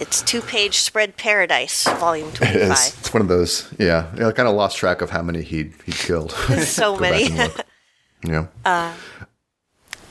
[0.00, 2.70] It's two page spread paradise, volume It 25.
[2.70, 2.96] is.
[3.00, 3.70] It's one of those.
[3.78, 6.32] Yeah, yeah I kind of lost track of how many he he killed.
[6.64, 7.26] so many.
[7.26, 7.66] and look.
[8.24, 8.46] Yeah.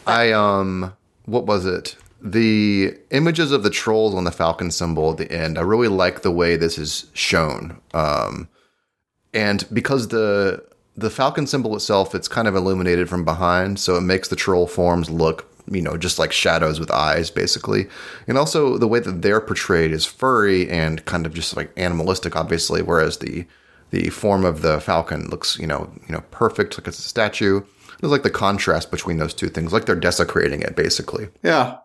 [0.06, 0.94] I um,
[1.26, 1.96] what was it?
[2.22, 5.58] The images of the trolls on the falcon symbol at the end.
[5.58, 7.80] I really like the way this is shown.
[7.94, 8.50] Um,
[9.34, 10.64] and because the
[11.00, 14.68] the falcon symbol itself, it's kind of illuminated from behind, so it makes the troll
[14.68, 17.88] forms look, you know, just like shadows with eyes, basically.
[18.28, 22.36] And also the way that they're portrayed is furry and kind of just like animalistic,
[22.36, 23.46] obviously, whereas the
[23.92, 27.62] the form of the falcon looks, you know, you know, perfect, like it's a statue.
[28.00, 31.30] There's like the contrast between those two things, like they're desecrating it, basically.
[31.44, 31.78] Yeah,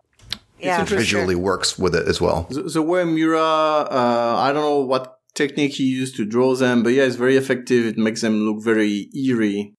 [0.59, 1.43] yeah, for Visually sure.
[1.43, 2.47] works with it as well.
[2.49, 6.81] the, the way Miura, uh, I don't know what technique he used to draw them,
[6.83, 7.85] but yeah, it's very effective.
[7.85, 9.73] It makes them look very eerie.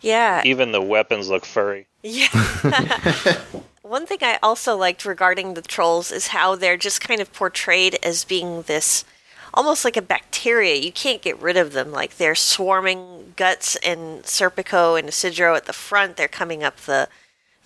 [0.00, 1.86] Yeah, Even the weapons look furry.
[2.02, 2.28] Yeah.
[3.82, 7.98] One thing I also liked regarding the trolls is how they're just kind of portrayed
[8.02, 9.04] as being this
[9.52, 10.76] almost like a bacteria.
[10.76, 11.92] You can't get rid of them.
[11.92, 16.16] Like they're swarming Guts and Serpico and Isidro at the front.
[16.16, 17.08] They're coming up the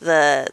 [0.01, 0.49] the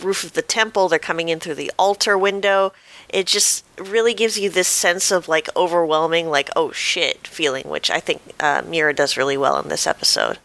[0.00, 0.88] roof of the temple.
[0.88, 2.72] They're coming in through the altar window.
[3.10, 7.90] It just really gives you this sense of like overwhelming, like oh shit feeling, which
[7.90, 10.38] I think uh, Miura does really well in this episode.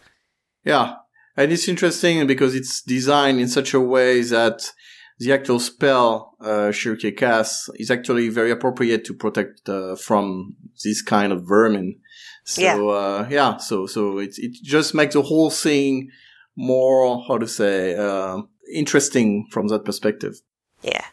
[0.64, 0.96] Yeah,
[1.36, 4.70] and it's interesting because it's designed in such a way that
[5.18, 11.02] the actual spell uh, Schierke casts is actually very appropriate to protect uh, from this
[11.02, 11.96] kind of vermin.
[12.44, 12.76] So Yeah.
[12.76, 16.08] uh, yeah, so so it it just makes the whole thing
[16.56, 18.38] more how to say uh,
[18.72, 20.40] interesting from that perspective.
[20.82, 21.04] Yeah.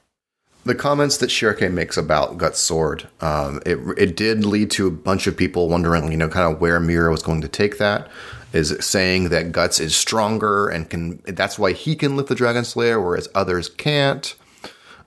[0.65, 4.91] The comments that Schierke makes about Gut's sword, um, it it did lead to a
[4.91, 8.09] bunch of people wondering, you know, kind of where Miura was going to take that.
[8.53, 12.65] Is saying that Guts is stronger and can that's why he can lift the Dragon
[12.65, 14.35] Slayer, whereas others can't.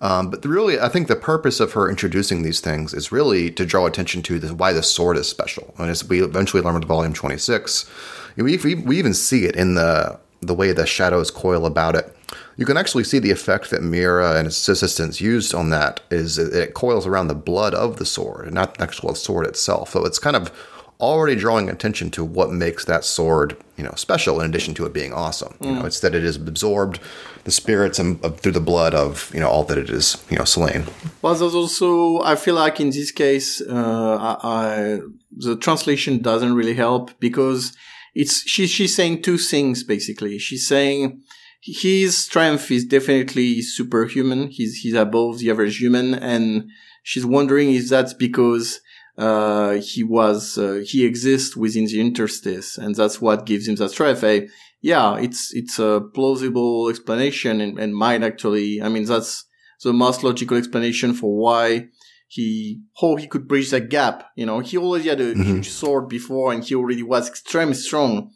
[0.01, 3.67] Um, but really, I think the purpose of her introducing these things is really to
[3.67, 5.75] draw attention to the, why the sword is special.
[5.79, 7.91] And as we eventually learn with Volume 26,
[8.37, 12.17] we, we, we even see it in the the way the shadows coil about it.
[12.61, 16.37] You can actually see the effect that Miura and his assistants used on that is
[16.37, 19.93] it coils around the blood of the sword not the actual sword itself.
[19.93, 20.53] So it's kind of
[21.01, 24.93] already drawing attention to what makes that sword, you know, special in addition to it
[24.93, 25.57] being awesome.
[25.63, 27.01] You know, it's that it has absorbed
[27.45, 30.37] the spirits and of, through the blood of, you know, all that it is, you
[30.37, 30.85] know, slain.
[31.23, 35.01] Well, there's also, I feel like in this case, uh, I, I,
[35.35, 37.75] the translation doesn't really help because
[38.15, 40.39] it's, she, she's saying two things basically.
[40.39, 41.23] She's saying
[41.61, 44.49] his strength is definitely superhuman.
[44.49, 46.15] He's, he's above the average human.
[46.15, 46.71] And
[47.03, 48.81] she's wondering if that's because,
[49.19, 53.91] uh, he was, uh, he exists within the interstice and that's what gives him that
[53.91, 54.25] strength.
[54.25, 54.49] I,
[54.81, 59.45] yeah, it's, it's a plausible explanation and, and might actually, I mean, that's,
[59.83, 61.87] the most logical explanation for why
[62.29, 64.29] he how he could bridge that gap.
[64.37, 65.43] You know, he already had a Mhm.
[65.47, 68.31] huge sword before, and he already was extremely strong,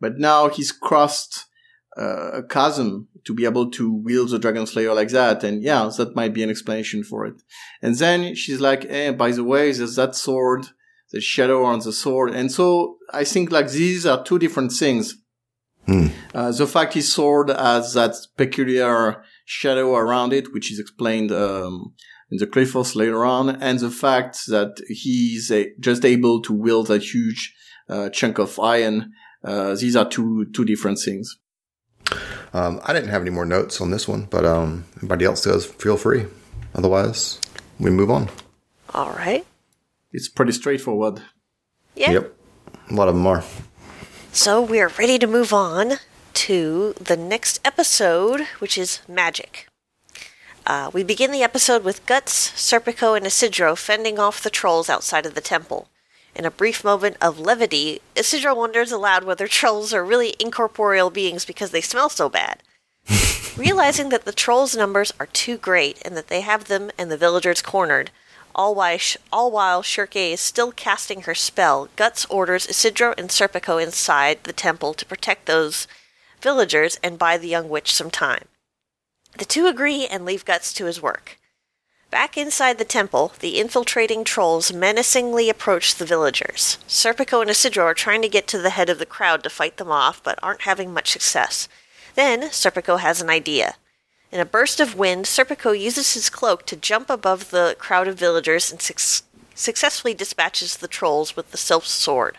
[0.00, 1.44] but now he's crossed
[1.98, 5.42] uh, a chasm to be able to wield the Dragon Slayer like that.
[5.44, 7.34] And yeah, that might be an explanation for it.
[7.82, 10.66] And then she's like, "Eh, by the way, there's that sword,
[11.12, 15.16] the shadow on the sword." And so I think like these are two different things.
[15.86, 16.08] Hmm.
[16.34, 21.94] Uh, the fact his sword has that peculiar shadow around it, which is explained um,
[22.30, 26.88] in the Qliphoth later on, and the fact that he's a, just able to wield
[26.88, 27.54] that huge
[27.88, 29.12] uh, chunk of iron.
[29.42, 31.38] Uh, these are two two different things.
[32.52, 35.66] Um, I didn't have any more notes on this one, but um, anybody else does,
[35.66, 36.26] feel free.
[36.74, 37.40] Otherwise,
[37.78, 38.28] we move on.
[38.94, 39.46] All right.
[40.12, 41.22] It's pretty straightforward.
[41.94, 42.12] Yeah.
[42.12, 42.34] Yep.
[42.90, 43.44] A lot of them are.
[44.32, 45.94] So we're ready to move on
[46.34, 49.68] to the next episode, which is magic.
[50.66, 55.26] Uh, we begin the episode with Guts, Serpico, and Isidro fending off the trolls outside
[55.26, 55.88] of the temple.
[56.38, 61.44] In a brief moment of levity, Isidro wonders aloud whether trolls are really incorporeal beings
[61.44, 62.62] because they smell so bad.
[63.56, 67.16] Realizing that the trolls' numbers are too great and that they have them and the
[67.16, 68.12] villagers cornered,
[68.54, 68.98] all while,
[69.32, 74.52] all while Schierke is still casting her spell, Guts orders Isidro and Serpico inside the
[74.52, 75.88] temple to protect those
[76.40, 78.44] villagers and buy the young witch some time.
[79.36, 81.36] The two agree and leave Guts to his work.
[82.10, 86.78] Back inside the temple, the infiltrating trolls menacingly approach the villagers.
[86.88, 89.76] Serpico and Isidro are trying to get to the head of the crowd to fight
[89.76, 91.68] them off, but aren't having much success.
[92.14, 93.74] Then, Serpico has an idea.
[94.32, 98.18] In a burst of wind, Serpico uses his cloak to jump above the crowd of
[98.18, 102.38] villagers and su- successfully dispatches the trolls with the sylph's sword.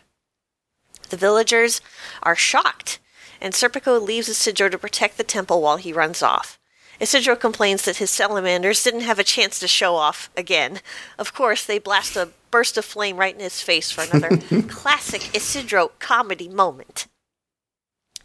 [1.09, 1.79] The villagers
[2.23, 2.99] are shocked,
[3.39, 6.58] and Serpico leaves Isidro to protect the temple while he runs off.
[6.99, 10.79] Isidro complains that his salamanders didn't have a chance to show off again.
[11.17, 15.33] Of course, they blast a burst of flame right in his face for another classic
[15.33, 17.07] Isidro comedy moment.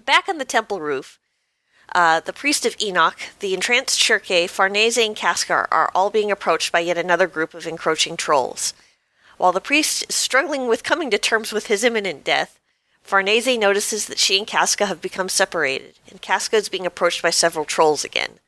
[0.04, 1.18] Back on the temple roof,
[1.94, 6.72] uh, the priest of Enoch, the entranced Schierke, Farnese, and Casca are all being approached
[6.72, 8.74] by yet another group of encroaching trolls.
[9.36, 12.58] While the priest is struggling with coming to terms with his imminent death,
[13.02, 17.30] Farnese notices that she and Casca have become separated, and Casca is being approached by
[17.30, 18.40] several trolls again.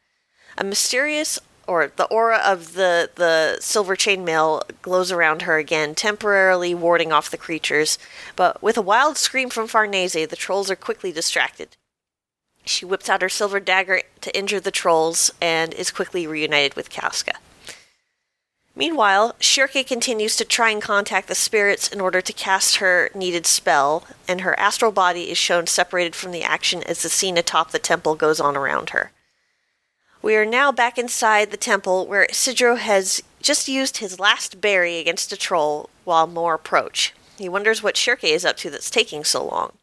[0.59, 6.75] A mysterious or the aura of the, the silver chainmail glows around her again, temporarily
[6.75, 7.99] warding off the creatures,
[8.37, 11.77] but with a wild scream from Farnese, the trolls are quickly distracted.
[12.65, 16.91] She whips out her silver dagger to injure the trolls and is quickly reunited with
[16.91, 17.35] Casca.
[18.75, 23.47] Meanwhile, Schierke continues to try and contact the spirits in order to cast her needed
[23.47, 27.71] spell, and her astral body is shown separated from the action as the scene atop
[27.71, 29.13] the temple goes on around her.
[30.27, 34.99] We are now back inside the temple where Isidro has just used his last berry
[34.99, 37.15] against a troll while more approach.
[37.39, 39.75] He wonders what Schierke is up to that's taking so long.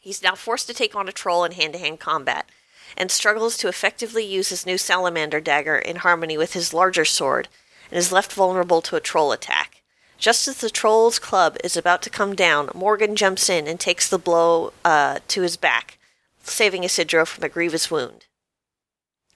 [0.00, 2.48] He's now forced to take on a troll in hand to hand combat,
[2.96, 7.48] and struggles to effectively use his new salamander dagger in harmony with his larger sword,
[7.90, 9.82] and is left vulnerable to a troll attack.
[10.16, 14.08] Just as the troll's club is about to come down, Morgan jumps in and takes
[14.08, 15.98] the blow uh, to his back,
[16.42, 18.24] saving Isidro from a grievous wound.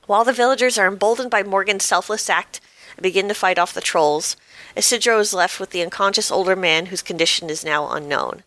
[0.06, 2.60] While the villagers are emboldened by Morgan's selfless act
[2.96, 4.36] and begin to fight off the trolls,
[4.76, 8.44] Isidro is left with the unconscious older man whose condition is now unknown.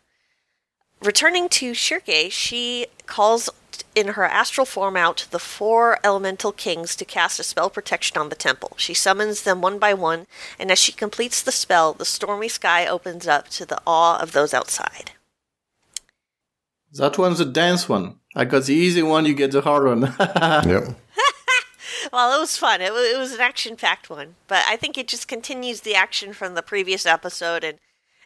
[1.01, 3.49] Returning to Schierke, she calls
[3.95, 8.29] in her astral form out the four elemental kings to cast a spell protection on
[8.29, 8.73] the temple.
[8.77, 12.85] She summons them one by one, and as she completes the spell, the stormy sky
[12.85, 15.11] opens up to the awe of those outside.
[16.93, 18.19] That one's a dance one.
[18.35, 20.13] I got the easy one, you get the hard one.
[20.69, 20.95] Yep.
[22.11, 22.81] Well, it was fun.
[22.81, 26.55] It, it was an action-packed one, but I think it just continues the action from
[26.55, 27.79] the previous episode and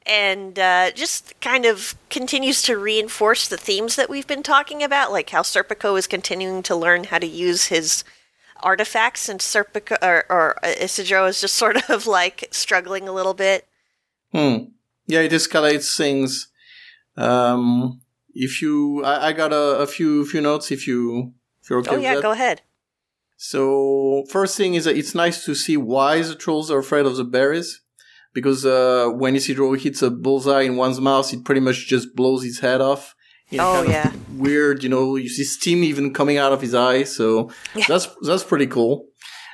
[0.06, 5.12] and uh, just kind of continues to reinforce the themes that we've been talking about,
[5.12, 8.04] like how Serpico is continuing to learn how to use his
[8.62, 13.68] artifacts, and Serpico or, or Isidro is just sort of like struggling a little bit.
[14.32, 14.66] Hmm.
[15.08, 16.48] Yeah, it escalates things.
[17.16, 18.02] Um,
[18.34, 20.72] if you, I, I got a, a few few notes.
[20.72, 22.62] If you, if you're okay oh yeah, go ahead.
[23.46, 27.18] So first thing is that it's nice to see why the trolls are afraid of
[27.18, 27.82] the berries.
[28.34, 32.42] Because uh, when Isidro hits a bullseye in one's mouth, it pretty much just blows
[32.44, 33.14] his head off.
[33.52, 34.12] Oh, kind of yeah.
[34.32, 34.82] weird.
[34.82, 37.04] You know, you see steam even coming out of his eye.
[37.04, 37.84] So Yeah.
[37.90, 39.08] that's that's pretty cool.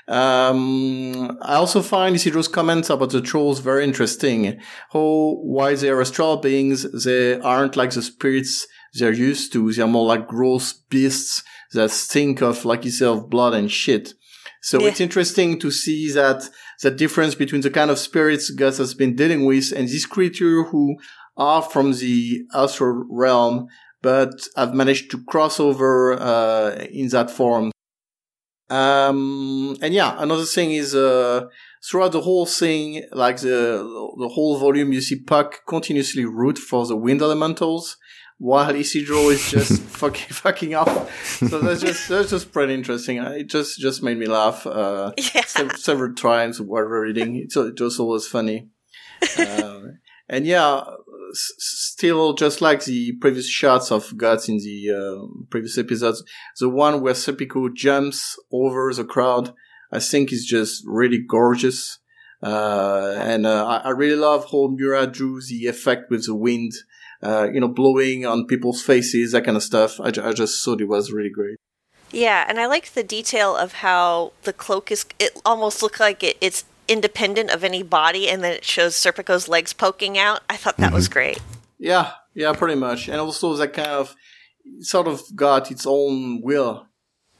[0.07, 4.59] Um, I also find Isidro's comments about the trolls very interesting.
[4.93, 9.71] How while they are astral beings, they aren't like the spirits they're used to.
[9.71, 14.13] They're more like gross beasts that stink of, like you say, of blood and shit.
[14.61, 14.87] So Yeah.
[14.89, 16.49] it's interesting to see that
[16.81, 20.65] the difference between the kind of spirits Guts has been dealing with and these creatures
[20.71, 20.95] who
[21.37, 23.67] are from the astral realm,
[24.01, 27.71] but have managed to cross over uh, in that form.
[28.69, 31.45] Um, and yeah, another thing is uh,
[31.83, 33.81] throughout the whole thing, like the
[34.19, 37.97] the whole volume, you see Puck continuously root for the wind elementals,
[38.39, 41.11] while Isidro is just fucking fucking off.
[41.49, 43.19] So that's just that's just pretty interesting.
[43.19, 45.45] Uh, It just just made me laugh uh, Yeah.
[45.45, 47.35] sev- several times while reading.
[47.35, 48.69] It's it was always funny.
[49.37, 49.81] Uh,
[50.29, 50.81] and yeah,
[51.31, 56.23] s- still just like the previous shots of Guts in the uh, previous episodes,
[56.59, 59.53] the one where Serpico jumps over the crowd,
[59.91, 61.99] I think is just really gorgeous.
[62.41, 66.71] Uh, and uh, I, I really love how Miura drew the effect with the wind,
[67.21, 69.99] uh, you know, blowing on people's faces, that kind of stuff.
[69.99, 71.57] I, I just thought it was really great.
[72.11, 75.05] Yeah, and I like the detail of how the cloak is.
[75.19, 79.47] It almost looked like it, it's independent of any body, and then it shows Serpico's
[79.47, 80.41] legs poking out.
[80.49, 81.39] I thought that was great.
[81.77, 83.07] Yeah, yeah, pretty much.
[83.07, 84.15] And also that kind of
[84.79, 86.87] sort of got its own will.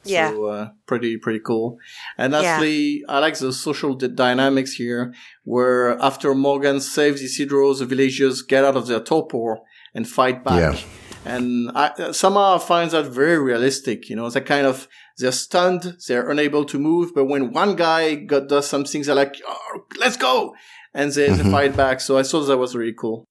[0.04, 0.30] Yeah.
[0.30, 1.76] So, uh, pretty, pretty cool.
[2.16, 2.38] And Yeah.
[2.40, 5.12] lastly, I like the social d- dynamics here,
[5.44, 9.58] where after Morgan saves Isidro, the villagers get out of their torpor
[9.94, 10.74] and fight back.
[10.74, 10.80] Yeah.
[11.24, 14.88] And I, uh, somehow I find that very realistic, you know, that kind of,
[15.18, 17.12] they're stunned, they're unable to move.
[17.14, 20.54] But when one guy got, does something, they're like, oh, let's go.
[20.94, 21.44] And they, mm-hmm.
[21.44, 22.00] they fight back.
[22.00, 23.24] So I thought that was really cool.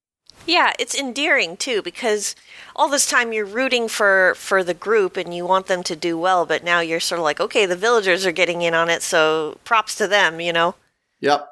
[0.45, 2.35] Yeah, it's endearing too because
[2.75, 6.17] all this time you're rooting for for the group and you want them to do
[6.17, 9.01] well, but now you're sort of like, okay, the villagers are getting in on it,
[9.01, 10.75] so props to them, you know.
[11.19, 11.48] Yep.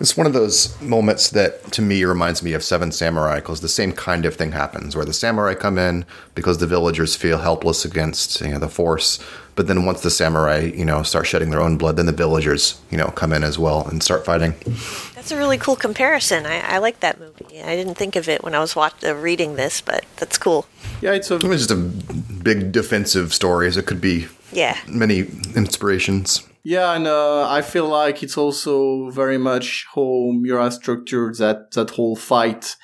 [0.00, 3.68] It's one of those moments that to me reminds me of Seven Samurai because the
[3.68, 7.84] same kind of thing happens where the samurai come in because the villagers feel helpless
[7.84, 9.20] against you know, the force.
[9.56, 12.80] But then once the samurai, you know, start shedding their own blood, then the villagers,
[12.90, 14.54] you know, come in as well and start fighting.
[15.14, 16.44] That's a really cool comparison.
[16.44, 17.62] I, I like that movie.
[17.62, 20.66] I didn't think of it when I was watch, uh, reading this, but that's cool.
[21.00, 23.68] Yeah, it's a it's just a big defensive story.
[23.68, 24.26] As it could be.
[24.52, 24.76] Yeah.
[24.88, 25.20] Many
[25.54, 26.42] inspirations.
[26.64, 31.90] Yeah, and uh, I feel like it's also very much how Miura structured that that
[31.90, 32.76] whole fight.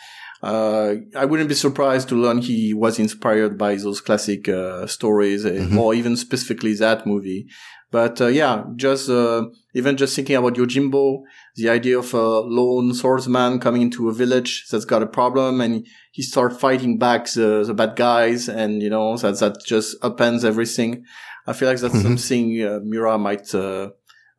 [0.42, 5.46] Uh, I wouldn't be surprised to learn he was inspired by those classic uh, stories,
[5.46, 5.78] uh, mm-hmm.
[5.78, 7.46] or even specifically that movie.
[7.90, 11.22] But uh, yeah, just uh, even just thinking about Yojimbo,
[11.56, 15.86] the idea of a lone swordsman coming into a village that's got a problem, and
[16.12, 20.44] he starts fighting back the, the bad guys, and you know that that just upends
[20.44, 21.04] everything.
[21.50, 22.16] I feel like that's mm-hmm.
[22.16, 23.90] something uh, Miura might uh,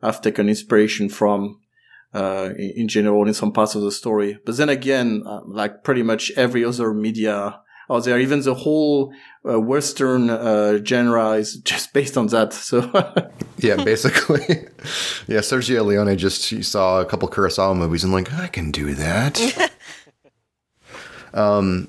[0.02, 1.60] have taken inspiration from
[2.14, 4.38] uh, in, in, general in some parts of the story.
[4.46, 7.60] But then again, uh, like pretty much every other media
[7.90, 9.12] out there, even the whole
[9.46, 12.54] uh, Western uh, genre is just based on that.
[12.54, 12.80] So
[13.58, 14.46] yeah, basically,
[15.28, 15.40] yeah.
[15.40, 19.70] Sergio Leone just saw a couple Kurosawa movies and like I can do that.
[21.34, 21.88] um,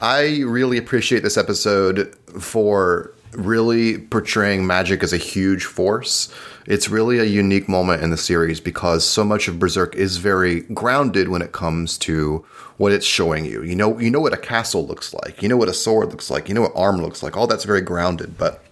[0.00, 6.32] I really appreciate this episode for really portraying magic as a huge force.
[6.66, 10.60] It's really a unique moment in the series because so much of Berserk is very
[10.62, 12.44] grounded when it comes to
[12.76, 13.62] what it's showing you.
[13.62, 15.42] You know, you know what a castle looks like.
[15.42, 16.48] You know what a sword looks like.
[16.48, 17.36] You know what arm looks like.
[17.36, 18.38] All that's very grounded.
[18.38, 18.64] But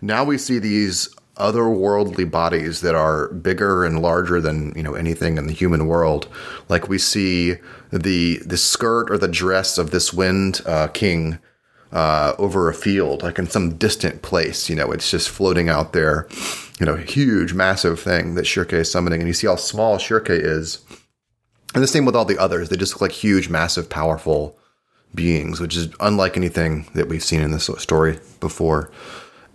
[0.00, 5.38] now we see these otherworldly bodies that are bigger and larger than you know anything
[5.38, 6.28] in the human world.
[6.68, 7.56] Like we see
[7.90, 11.38] the the skirt or the dress of this Wind uh, King
[11.92, 14.68] uh, over a field, like in some distant place.
[14.68, 16.28] You know, it's just floating out there.
[16.78, 20.30] You know, huge, massive thing that Schierke is summoning, and you see how small Schierke
[20.30, 20.78] is.
[21.74, 24.58] And the same with all the others; they just look like huge, massive, powerful
[25.14, 28.90] beings, which is unlike anything that we've seen in this story before.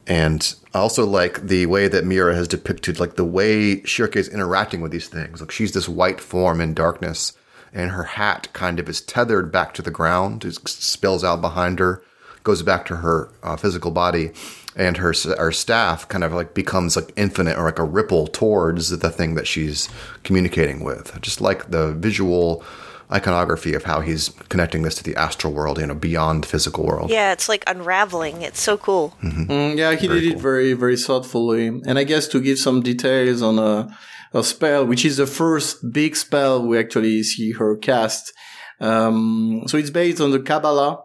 [0.07, 4.29] And I also like the way that Miura has depicted, like the way Schierke is
[4.29, 5.41] interacting with these things.
[5.41, 7.33] Like she's this white form in darkness,
[7.73, 10.45] and her hat kind of is tethered back to the ground.
[10.45, 12.03] It spills out behind her
[12.45, 14.31] goes back to her uh, physical body
[14.75, 18.89] and her her staff kind of like becomes like infinite or like a ripple towards
[18.89, 19.89] the thing that she's
[20.23, 21.19] communicating with.
[21.21, 22.63] Just like the visual
[23.11, 26.85] iconography of how he's connecting this to the astral world, you know, beyond the physical
[26.85, 27.09] world.
[27.09, 28.41] Yeah, it's like unraveling.
[28.41, 29.13] It's so cool.
[29.23, 29.51] Mm-hmm.
[29.51, 30.39] Mm, yeah, he very did cool.
[30.39, 31.67] it very, very thoughtfully.
[31.67, 33.95] And I guess to give some details on a,
[34.33, 38.33] a spell, which is the first big spell we actually see her cast.
[38.81, 41.03] Um, so it's based on the Kabbalah,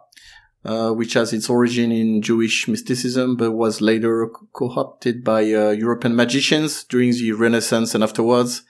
[0.63, 6.15] uh, which has its origin in Jewish mysticism, but was later co-opted by uh, European
[6.15, 8.63] magicians during the Renaissance and afterwards,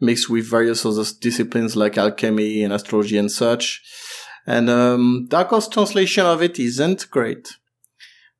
[0.00, 3.82] mixed with various other disciplines like alchemy and astrology and such.
[4.46, 7.56] And um, translation of it isn't great.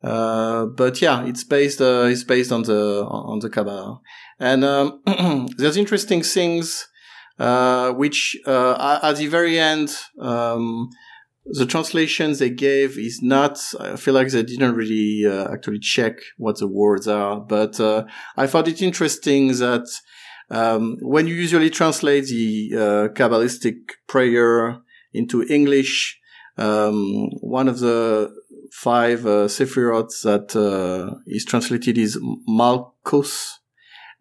[0.03, 4.01] Uh, but yeah, it's based uh, it's based on the on the Kabbalah,
[4.39, 5.01] and um,
[5.57, 6.87] there's interesting things
[7.39, 10.91] uh, which uh, at the very end um,
[11.51, 16.15] the translations they gave is not i feel like they didn't really uh, actually check
[16.39, 18.05] what the words are but uh,
[18.37, 19.87] i found it interesting that
[20.49, 23.77] um, when you usually translate the uh, kabbalistic
[24.07, 24.79] prayer
[25.13, 26.21] into english
[26.59, 28.33] um, one of the
[28.73, 33.61] five uh, sephiroth that uh, is translated is malchus.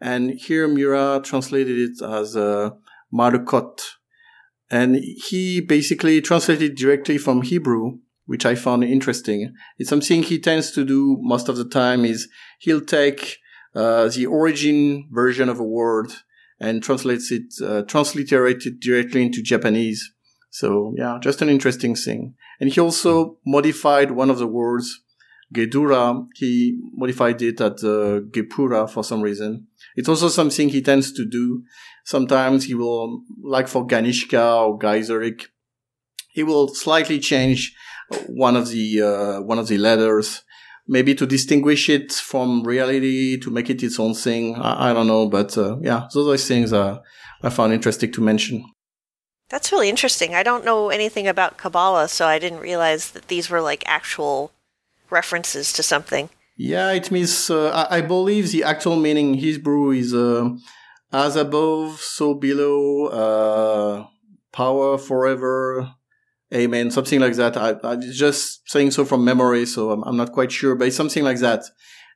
[0.01, 2.71] And here Miura translated it as uh,
[3.13, 3.79] Malkut
[4.69, 9.53] and he basically translated directly from Hebrew, which I found interesting.
[9.77, 12.27] It's something he tends to do most of the time is
[12.59, 13.37] he'll take
[13.75, 16.11] uh, the origin version of a word
[16.59, 20.11] and translates it, uh, transliterate it directly into Japanese.
[20.49, 22.33] So yeah, just an interesting thing.
[22.59, 25.01] And he also modified one of the words,
[25.53, 26.27] Gedura.
[26.35, 29.67] He modified it at uh, Gepura for some reason.
[29.95, 31.63] It's also something he tends to do
[32.05, 35.47] Sometimes he will, like for Ganishka or Geyserich,
[36.29, 37.73] he will slightly change
[38.27, 40.43] one of the uh, one of the letters,
[40.87, 44.55] maybe to distinguish it from reality, to make it its own thing.
[44.55, 46.99] I, I don't know, but uh, yeah, those are things uh,
[47.41, 48.63] I found interesting to mention.
[49.49, 50.35] That's really interesting.
[50.35, 54.51] I don't know anything about Kabbalah, so I didn't realize that these were like actual
[55.09, 56.29] references to something.
[56.57, 60.49] Yeah, it means, uh, I, I, believe the actual meaning in Hebrew is uh,
[61.11, 64.07] as above, so below, uh,
[64.53, 65.91] power forever,
[66.53, 67.57] amen, something like that.
[67.57, 70.95] I, I'm just saying so from memory, so I'm, I'm, not quite sure, but it's
[70.95, 71.63] something like that.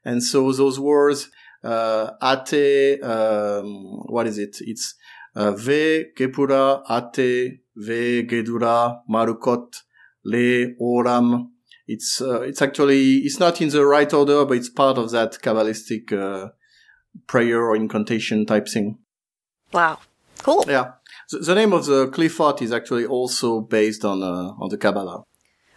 [0.06, 1.30] And so those words,
[1.62, 4.56] uh, ate, um, what is it?
[4.62, 4.96] It's
[5.36, 9.68] uh, ve gepura ate ve gedura marukot
[10.24, 11.52] le oram.
[11.92, 15.40] It's uh, it's actually it's not in the right order, but it's part of that
[15.42, 16.50] kabbalistic uh,
[17.26, 19.00] prayer or incantation type thing.
[19.74, 19.98] Wow,
[20.44, 20.64] cool.
[20.68, 20.92] Yeah,
[21.32, 25.24] the, the name of the Qliphoth is actually also based on uh, on the Kabbalah.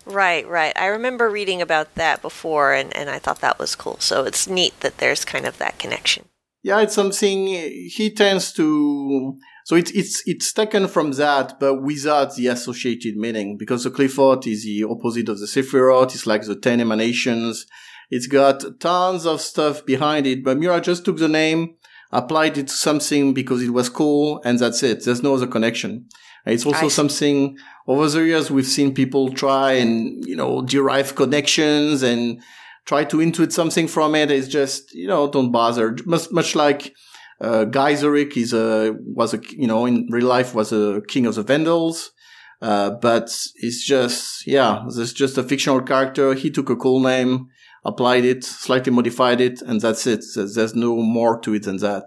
[0.04, 0.76] Right, right.
[0.76, 3.96] I remember reading about that before, and, and I thought that was cool.
[4.00, 6.26] So it's neat that there's kind of that connection.
[6.62, 9.38] Yeah, it's something he tends to.
[9.64, 14.46] So it's it's it's taken from that, but without the associated meaning, because the Qliphoth
[14.46, 16.14] is the opposite of the Sephirot.
[16.14, 17.66] It's like the ten emanations.
[18.10, 21.76] It's got tons of stuff behind it, but Miura just took the name,
[22.10, 25.04] applied it to something because it was cool, and that's it.
[25.04, 26.08] There's no other connection.
[26.44, 27.56] It's also something
[27.86, 32.42] over the years we've seen people try and, you know, derive connections and
[32.84, 34.30] try to intuit something from it.
[34.30, 35.96] It's just, you know, don't bother.
[36.04, 36.94] Much, much like,
[37.42, 41.34] uh, Geiserik is a, was a, you know, in real life was a king of
[41.34, 42.12] the Vandals.
[42.60, 43.24] Uh, but
[43.56, 46.32] it's just, yeah, there's just a fictional character.
[46.32, 47.48] He took a cool name,
[47.84, 50.24] applied it, slightly modified it, and that's it.
[50.36, 52.04] There's no more to it than that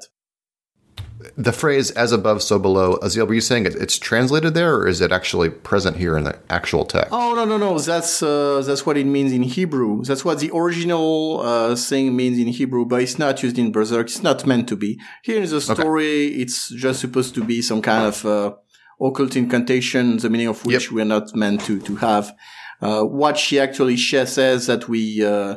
[1.35, 4.87] the phrase "as above, so below," Aazealh, were you saying it, it's translated there, or
[4.87, 7.09] is it actually present here in the actual text?
[7.11, 7.79] Oh no, no, no.
[7.79, 10.03] That's uh, that's what it means in Hebrew.
[10.03, 14.07] That's what the original uh, thing means in Hebrew, but it's not used in Berserk.
[14.07, 14.99] It's not meant to be.
[15.23, 16.41] Here in the story, okay.
[16.41, 18.53] it's just supposed to be some kind of uh,
[19.01, 20.91] occult incantation, the meaning of which yep.
[20.91, 22.33] we're not meant to to have.
[22.81, 25.55] Uh, what she actually says that we uh,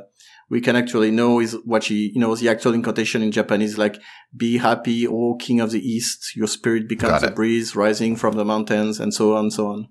[0.51, 4.01] we can actually know is what she, you know, the actual incantation in Japanese, like,
[4.37, 8.45] be happy, O King of the East, your spirit becomes a breeze rising from the
[8.45, 9.89] mountains, and so on and so on.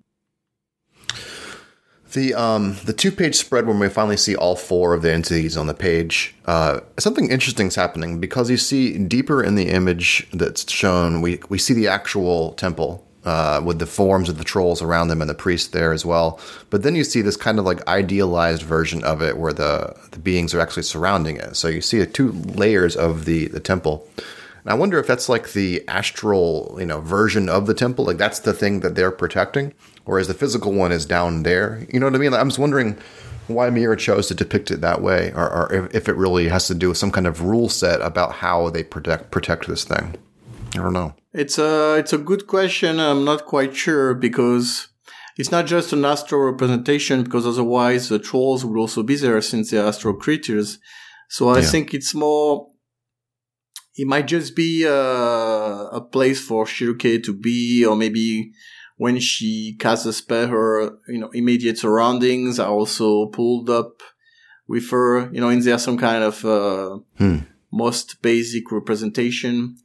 [2.13, 5.57] The um the two page spread when we finally see all four of the entities
[5.57, 8.19] on the page, uh, something interesting is happening.
[8.19, 13.06] Because you see deeper in the image that's shown, we we see the actual temple
[13.27, 16.39] uh, with the forms of the trolls around them and the priest there as well.
[16.69, 20.19] But then you see this kind of like idealized version of it where the, the
[20.19, 21.57] beings are actually surrounding it.
[21.57, 24.07] So you see two layers of the, the temple.
[24.63, 28.05] And I wonder if that's like the astral, you know, version of the temple.
[28.05, 29.73] Like that's the thing that they're protecting,
[30.05, 31.85] whereas the physical one is down there.
[31.91, 32.33] You know what I mean?
[32.33, 32.97] I'm just wondering
[33.47, 36.67] why Miura chose to depict it that way, or, or if, if, it really has
[36.67, 40.15] to do with some kind of rule set about how they protect protect this thing.
[40.73, 41.15] I don't know.
[41.33, 42.99] It's a it's a good question.
[42.99, 44.87] I'm not quite sure because
[45.37, 49.69] it's not just an astral representation because otherwise the trolls would also be there since
[49.69, 50.79] they're astral creatures.
[51.29, 51.65] So I yeah.
[51.65, 52.69] think it's more.
[53.95, 58.51] It might just be a, a place for Schierke to be, or maybe
[58.97, 64.01] when she casts a spell, her you know immediate surroundings are also pulled up
[64.67, 65.31] with her.
[65.31, 67.37] You know, in there some kind of uh, hmm.
[67.71, 69.77] most basic representation.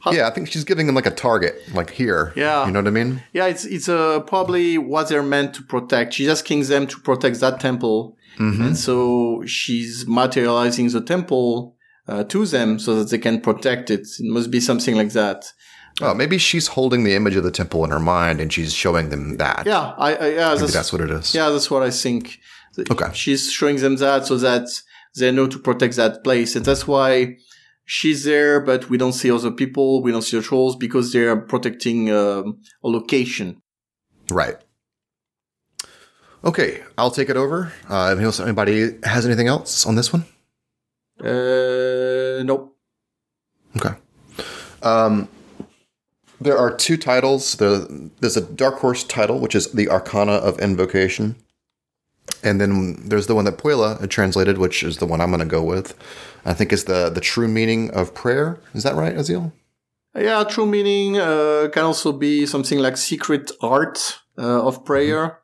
[0.00, 2.32] How, yeah, I think she's giving them like a target, like here.
[2.34, 3.22] Yeah, you know what I mean.
[3.32, 6.14] Yeah, it's it's uh, probably what they're meant to protect.
[6.14, 8.62] She's asking them to protect that temple, mm-hmm.
[8.62, 11.76] and so she's materializing the temple
[12.08, 14.06] uh, to them so that they can protect it.
[14.18, 15.52] It must be something like that.
[16.00, 19.10] Oh, maybe she's holding the image of the temple in her mind, and she's showing
[19.10, 19.64] them that.
[19.66, 21.34] Yeah, I, I yeah, that's, that's, what it is.
[21.34, 22.38] Yeah, that's what I think.
[22.90, 24.68] Okay, she's showing them that so that
[25.16, 27.36] they know to protect that place, and that's why
[27.90, 30.00] she's there, but we don't see other people.
[30.00, 32.44] We don't see the trolls because they're protecting uh,
[32.84, 33.60] a location.
[34.30, 34.56] Right.
[36.44, 37.72] Okay, I'll take it over.
[37.88, 40.24] Uh, anybody has anything else on this one?
[41.20, 42.76] Uh, nope.
[43.76, 43.94] Okay.
[44.82, 45.28] Um,
[46.40, 47.56] there are two titles.
[47.56, 51.34] there's a Dark Horse title, which is the Arcana of Invocation.
[52.42, 55.40] And then there's the one that Puella had translated, which is the one I'm going
[55.40, 55.94] to go with.
[56.44, 58.60] I think is the the true meaning of prayer.
[58.74, 59.52] Is that right, Aazealh?
[60.14, 65.22] Yeah, true meaning uh, can also be something like secret art uh, of prayer.
[65.22, 65.36] Mm-hmm.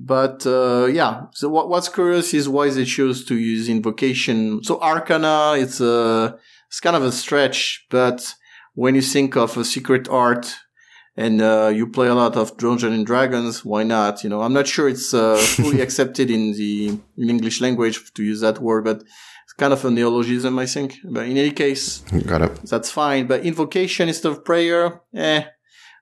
[0.00, 4.62] But uh, yeah, so what, what's curious is why they chose to use invocation.
[4.62, 8.34] So arcana, it's a it's kind of a stretch, but
[8.74, 10.54] when you think of a secret art
[11.16, 14.22] and uh, you play a lot of Dungeons and Dragons, why not?
[14.22, 18.22] You know, I'm not sure it's uh, fully accepted in the in English language to
[18.22, 19.02] use that word, but
[19.58, 20.94] kind of a neologism, I think.
[21.04, 22.52] But in any case, got it.
[22.70, 23.26] That's fine.
[23.26, 25.42] But invocation instead of prayer, eh?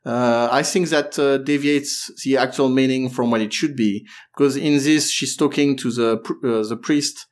[0.04, 4.56] Uh, I think that uh, deviates the actual meaning from what it should be, because
[4.56, 6.10] in this she's talking to the
[6.44, 7.26] uh, the priest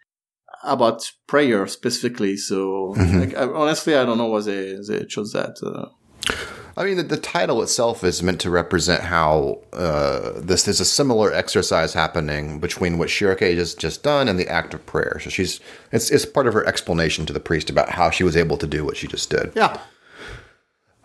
[0.65, 2.37] about prayer specifically.
[2.37, 3.21] So, Mm-hmm.
[3.21, 5.55] like, I, honestly, I don't know why they, they chose that.
[6.77, 10.85] I mean, the, the title itself is meant to represent how uh, this is a
[10.85, 15.21] similar exercise happening between what Schierke has just done and the act of prayer.
[15.23, 15.61] So she's
[15.93, 18.67] it's it's part of her explanation to the priest about how she was able to
[18.67, 19.53] do what she just did.
[19.55, 19.79] yeah.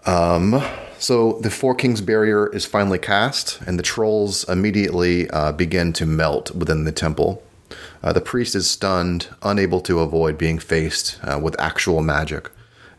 [0.06, 0.64] Um.
[0.98, 6.06] So the Four Kings barrier is finally cast, and the trolls immediately uh, begin to
[6.06, 7.44] melt within the temple.
[8.02, 12.50] Uh, the priest is stunned, unable to avoid being faced uh, with actual magic.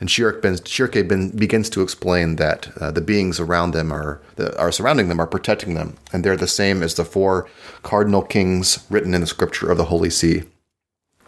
[0.00, 4.56] And Shirk Schierke ben, begins to explain that uh, the beings around them are, that
[4.58, 7.48] are surrounding them are protecting them, and they're the same as the four
[7.82, 10.44] cardinal kings written in the scripture of the Holy See,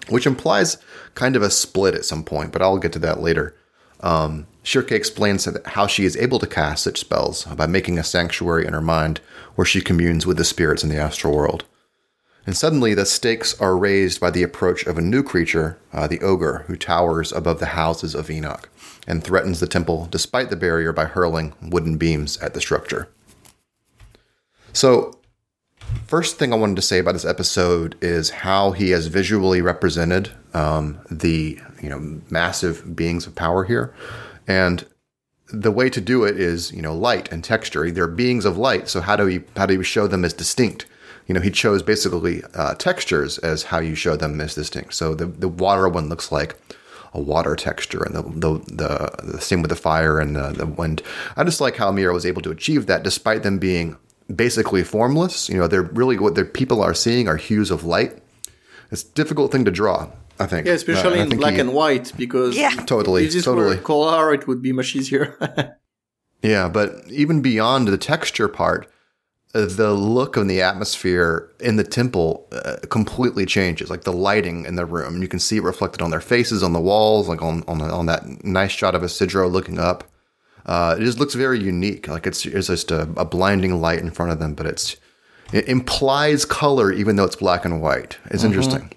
[0.09, 0.79] which implies
[1.14, 3.55] kind of a split at some point, but I'll get to that later.
[4.01, 8.66] Um, Schierke explains how she is able to cast such spells by making a sanctuary
[8.66, 9.20] in her mind
[9.55, 11.64] where she communes with the spirits in the astral world.
[12.45, 16.20] And suddenly, the stakes are raised by the approach of a new creature, uh, the
[16.20, 18.68] ogre, who towers above the houses of Enoch
[19.07, 23.09] and threatens the temple despite the barrier by hurling wooden beams at the structure.
[24.72, 25.18] So,
[26.07, 30.30] first thing I wanted to say about this episode is how he has visually represented
[30.55, 33.95] um, the you know massive beings of power here,
[34.49, 34.84] and
[35.53, 37.90] the way to do it is you know light and texture.
[37.90, 40.86] They're beings of light, so how do we how do we show them as distinct?
[41.27, 44.95] You know, he chose basically uh, textures as how you show them as distinct.
[44.95, 46.57] So the the water one looks like
[47.14, 50.66] a water texture, and the the the, the same with the fire and the, the
[50.66, 51.03] wind.
[51.37, 53.97] I just like how Miura was able to achieve that, despite them being
[54.35, 55.49] basically formless.
[55.49, 58.18] You know, they're really what their people are seeing are hues of light.
[58.91, 60.09] It's a difficult thing to draw.
[60.41, 60.66] I think.
[60.66, 62.70] Yeah, especially Uh, in black he- and white, because Yeah.
[62.87, 63.77] Totally, if this totally.
[63.77, 65.37] were color, it would be much easier.
[66.43, 68.89] Yeah, but even beyond the texture part,
[69.53, 73.91] the look of the atmosphere in the temple uh, completely changes.
[73.91, 76.63] Like the lighting in the room, and you can see it reflected on their faces,
[76.63, 80.05] on the walls, like on on, on that nice shot of Isidro looking up.
[80.65, 82.09] Uh, it just looks very unique.
[82.09, 84.97] Like it's it's just a, a blinding light in front of them, but it's
[85.53, 88.19] it implies color even though it's black and white.
[88.31, 88.91] It's interesting.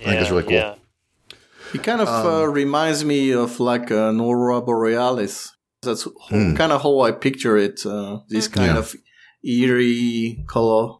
[0.00, 0.52] I think it's really cool.
[0.52, 0.74] Yeah.
[1.74, 5.52] It kind of Um, uh, reminds me of like an aurora borealis.
[5.82, 6.54] That's Hmm.
[6.54, 7.84] kind of how I picture it.
[7.84, 8.78] Uh, this kind Yeah.
[8.78, 8.94] of
[9.44, 10.96] eerie color.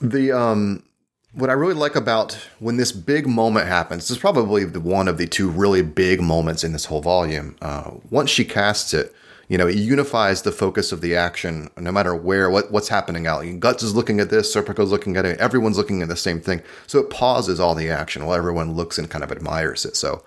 [0.00, 0.84] The um
[1.32, 5.08] what I really like about when this big moment happens, this is probably the one
[5.08, 7.56] of the two really big moments in this whole volume.
[7.62, 9.14] Uh, once she casts it,
[9.48, 13.26] you know, it unifies the focus of the action, no matter where what what's happening
[13.26, 13.44] out.
[13.60, 16.62] Guts is looking at this, Serpico's looking at it, everyone's looking at the same thing.
[16.86, 19.96] So it pauses all the action while everyone looks and kind of admires it.
[19.96, 20.24] So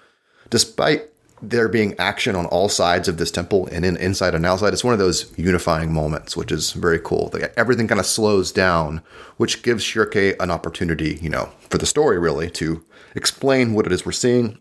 [0.50, 1.11] despite
[1.42, 4.84] there being action on all sides of this temple and in inside and outside, it's
[4.84, 7.34] one of those unifying moments, which is very cool.
[7.58, 9.02] Everything kind of slows down,
[9.38, 12.84] which gives Schierke an opportunity, you know, for the story really to
[13.16, 14.60] explain what it is we're seeing,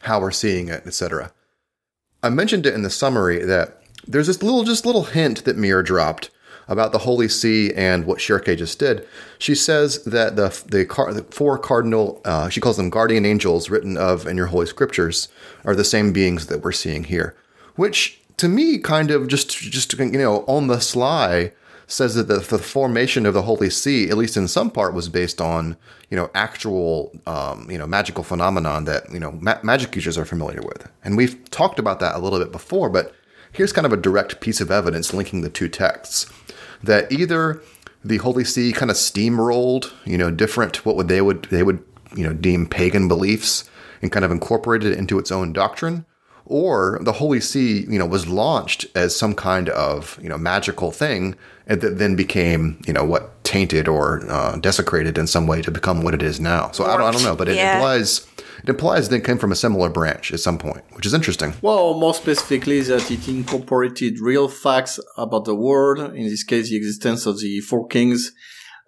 [0.00, 1.32] how we're seeing it, etc.
[2.22, 5.84] I mentioned it in the summary that there's this little just little hint that Miura
[5.84, 6.30] dropped
[6.68, 9.06] about the Holy See and what Schierke just did.
[9.38, 13.70] She says that the the, car, the four cardinal, uh, she calls them guardian angels,
[13.70, 15.28] written of in your holy scriptures,
[15.64, 17.34] are the same beings that we're seeing here.
[17.76, 21.52] Which to me, kind of just just you know on the sly,
[21.86, 25.08] says that the, the formation of the Holy See, at least in some part, was
[25.08, 25.76] based on
[26.10, 30.26] you know actual um, you know magical phenomenon that you know ma- magic users are
[30.26, 33.14] familiar with, and we've talked about that a little bit before, but.
[33.50, 36.26] Here's kind of a direct piece of evidence linking the two texts
[36.82, 37.60] that either
[38.04, 41.82] the Holy See kind of steamrolled, you know, different what would they would they would
[42.14, 43.68] you know deem pagan beliefs
[44.00, 46.06] and kind of incorporated it into its own doctrine,
[46.46, 50.90] or the Holy See you know was launched as some kind of you know magical
[50.92, 51.34] thing
[51.66, 55.70] and that then became you know what tainted or uh, desecrated in some way to
[55.70, 56.70] become what it is now.
[56.70, 57.74] So I don't, I don't know, but it Yeah.
[57.74, 58.26] implies
[58.62, 61.54] it implies that it came from a similar branch at some point, which is interesting.
[61.62, 66.76] Well, more specifically, that it incorporated real facts about the world, in this case, the
[66.76, 68.32] existence of the four kings,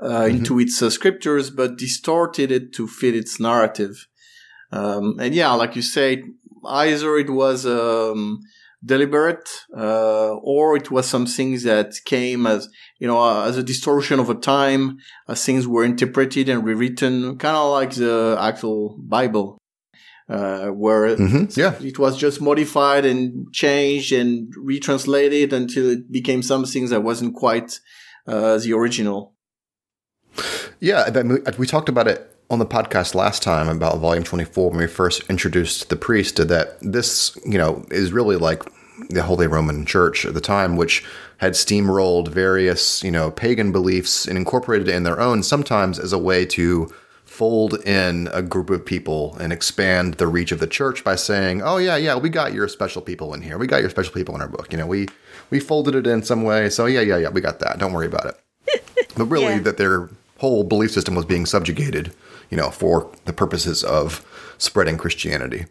[0.03, 4.07] uh, into its uh, scriptures, but distorted it to fit its narrative.
[4.73, 6.23] Um, and yeah, like you said,
[6.66, 8.39] either it was um,
[8.85, 12.68] deliberate, uh, or it was something that came as
[12.99, 17.57] you know uh, as a distortion over time, as things were interpreted and rewritten, kind
[17.57, 19.59] of like the actual Bible.
[20.28, 26.41] Uh, where hmm Yeah, it was just modified and changed and retranslated until it became
[26.43, 27.81] something that wasn't quite
[28.28, 29.35] uh, the original.
[30.78, 31.11] Yeah,
[31.59, 35.22] we talked about it on the podcast last time about volume 24 when we first
[35.30, 38.62] introduced the priest that this, you know, is really like
[39.09, 41.05] the Holy Roman Church at the time, which
[41.38, 46.12] had steamrolled various, you know, pagan beliefs and incorporated it in their own, sometimes as
[46.12, 46.92] a way to
[47.24, 51.62] fold in a group of people and expand the reach of the church by saying,
[51.62, 53.57] "Oh yeah, yeah, we got your special people in here.
[53.57, 54.72] We got your special people in our book.
[54.72, 55.09] You know, we
[55.51, 56.68] we folded it in some way.
[56.68, 57.78] So yeah, yeah, yeah, we got that.
[57.78, 58.84] Don't worry about it."
[59.16, 59.61] but really, Yeah.
[59.61, 62.12] that their whole belief system was being subjugated,
[62.51, 64.24] you know, for the purposes of
[64.59, 65.66] spreading Christianity.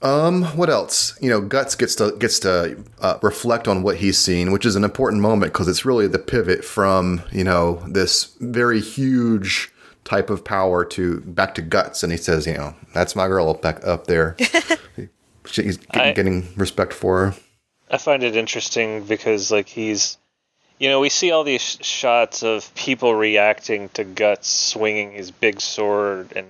[0.00, 1.16] Um, what else?
[1.20, 4.74] You know, Guts gets to gets to uh, reflect on what he's seen, which is
[4.74, 9.70] an important moment because it's really the pivot from you know this very huge
[10.04, 13.54] type of power to back to Guts, and he says, you know, that's my girl
[13.54, 14.36] back up there.
[15.44, 17.34] He's getting, I- getting respect for her.
[17.90, 20.16] I find it interesting because like he's,
[20.82, 25.30] you know, we see all these sh- shots of people reacting to Guts swinging his
[25.30, 26.48] big sword and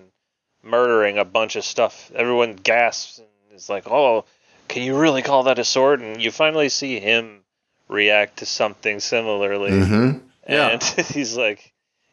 [0.63, 2.11] murdering a bunch of stuff.
[2.15, 4.25] Everyone gasps and is like, "Oh,
[4.69, 7.41] can you really call that a sword?" And you finally see him
[7.89, 10.11] react to something similarly, hmm
[10.49, 10.69] Yeah.
[10.69, 10.83] and
[11.15, 11.69] he's like.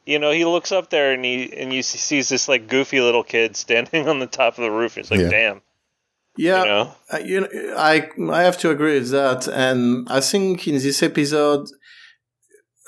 [0.05, 2.99] You know, he looks up there and he and you see, sees this like goofy
[2.99, 4.95] little kid standing on the top of the roof.
[4.95, 5.29] He's like, Yeah.
[5.29, 5.61] "Damn!"
[6.35, 7.47] Yeah, You know, Uh, you know,
[7.77, 11.67] I I have to agree with that, and I think in this episode,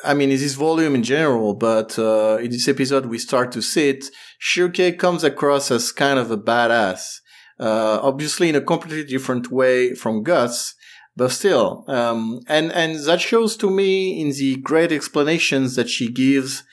[0.04, 3.62] I mean, in this volume in general, but uh, in this episode we start to
[3.62, 4.06] see it.
[4.39, 7.20] Schierke comes across as kind of a badass,
[7.60, 10.76] uh, obviously in a completely different way from Guts,
[11.16, 16.10] but still, um, and and that shows to me in the great explanations that she
[16.10, 16.64] gives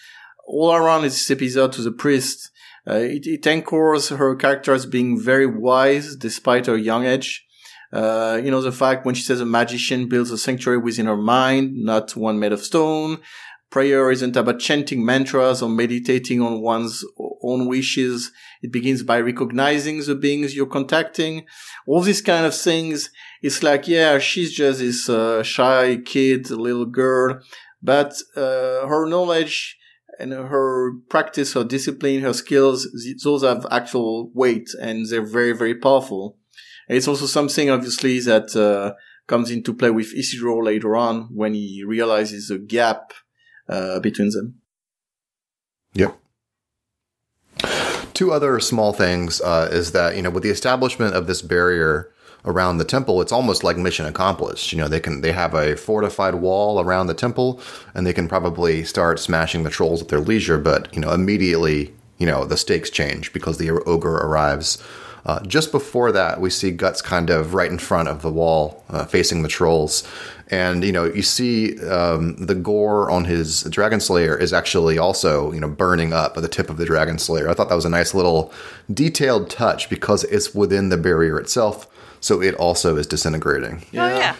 [0.47, 2.51] all around this episode to the priest.
[2.89, 7.45] Uh, it, it anchors her character as being very wise despite her young age.
[7.93, 11.17] Uh, you know, the fact when she says a magician builds a sanctuary within her
[11.17, 13.19] mind, not one made of stone.
[13.71, 17.05] Prayer isn't about chanting mantras or meditating on one's
[17.43, 18.33] own wishes.
[18.63, 21.45] It begins by recognizing the beings you're contacting.
[21.87, 23.11] All these kind of things.
[23.43, 27.41] It's like, yeah, she's just this uh, shy kid, little girl,
[27.83, 29.79] but uh, her knowledge
[30.19, 32.89] and her practice, her discipline, her skills,
[33.23, 36.39] those have actual weight and they're very, very powerful.
[36.89, 38.95] And it's also something, obviously, that uh,
[39.27, 43.13] comes into play with Isidro later on when he realizes the gap
[43.69, 44.61] uh, between them.
[45.95, 46.19] Yep.
[48.15, 52.13] Two other small things uh, is that you know with the establishment of this barrier
[52.45, 54.73] around the temple, it's almost like mission accomplished.
[54.73, 57.61] You know they can they have a fortified wall around the temple,
[57.95, 60.59] and they can probably start smashing the trolls at their leisure.
[60.59, 64.83] But you know immediately you know the stakes change because the ogre arrives.
[65.29, 68.83] Uh, just before that, we see Guts kind of right in front of the wall,
[68.89, 70.03] uh, facing the trolls,
[70.49, 75.53] and you know you see um, the gore on his dragon slayer is actually also
[75.53, 77.51] you know burning up at the tip of the dragon slayer.
[77.51, 78.51] I thought that was a nice little
[78.93, 81.87] detailed touch because it's within the barrier itself,
[82.21, 83.85] so it also is disintegrating.
[83.95, 84.35] Oh yeah.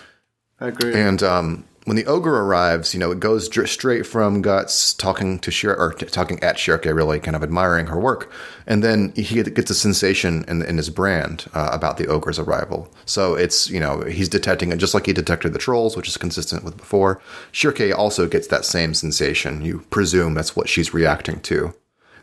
[0.59, 0.95] I agree.
[0.95, 5.39] And um, when the ogre arrives, you know, it goes dr- straight from Guts talking
[5.39, 8.31] to Shir or t- talking at Schierke, really kind of admiring her work,
[8.67, 12.93] and then he gets a sensation in, in his brand uh, about the ogre's arrival.
[13.07, 16.19] So it's you know he's detecting it just like he detected the trolls, which is
[16.19, 17.23] consistent with before.
[17.53, 19.65] Schierke also gets that same sensation.
[19.65, 21.75] You presume that's what she's reacting to.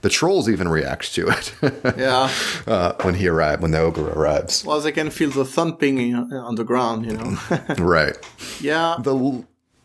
[0.01, 1.55] The trolls even react to it
[1.97, 2.29] yeah.
[2.67, 4.63] uh, when he arrives, when the ogre arrives.
[4.63, 7.39] Well, they can feel the thumping on the ground, you know.
[7.79, 8.15] Right.
[8.61, 8.97] yeah.
[8.99, 9.15] the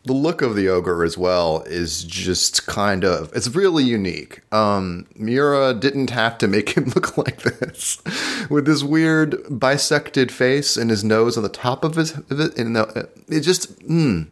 [0.03, 4.41] the look of the ogre as well is just kind of it's really unique.
[4.51, 8.01] Um, Miura didn't have to make him look like this,
[8.49, 12.11] with this weird bisected face and his nose on the top of his.
[12.17, 14.29] Of it, and the, it just mm,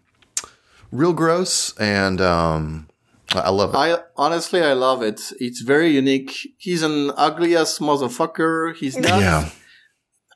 [0.92, 2.88] real gross, and um,
[3.34, 3.78] I I love it.
[3.78, 5.22] I honestly, I love it.
[5.40, 6.36] It's very unique.
[6.58, 8.76] He's an ugly ass motherfucker.
[8.76, 9.50] He's not yeah,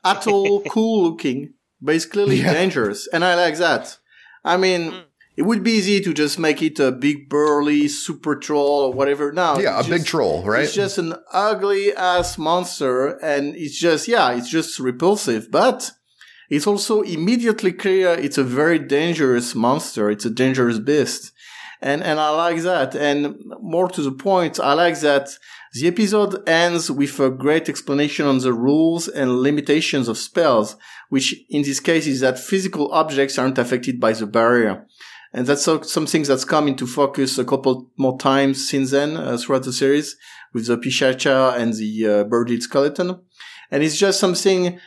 [0.04, 2.52] at all cool looking, but he's clearly Yeah.
[2.52, 3.98] dangerous, and I like that.
[4.44, 5.02] I mean, Mm.
[5.36, 9.32] It would be easy to just make it a big burly super troll or whatever.
[9.32, 10.64] Now, yeah, a it's big troll, right?
[10.64, 15.90] It's just an ugly ass monster, and it's just yeah, it's just repulsive, but.
[16.50, 20.10] It's also immediately clear it's a very dangerous monster.
[20.10, 21.32] It's a dangerous beast.
[21.80, 22.94] And, and I like that.
[22.94, 25.30] And more to the point, I like that
[25.74, 30.76] the episode ends with a great explanation on the rules and limitations of spells,
[31.08, 34.86] which in this case is that physical objects aren't affected by the barrier.
[35.36, 39.36] And that's so- something that's come into focus a couple more times since then uh,
[39.36, 40.16] throughout the series
[40.52, 43.20] with the Pishacha and the uh, birded skeleton.
[43.70, 44.78] And it's just something,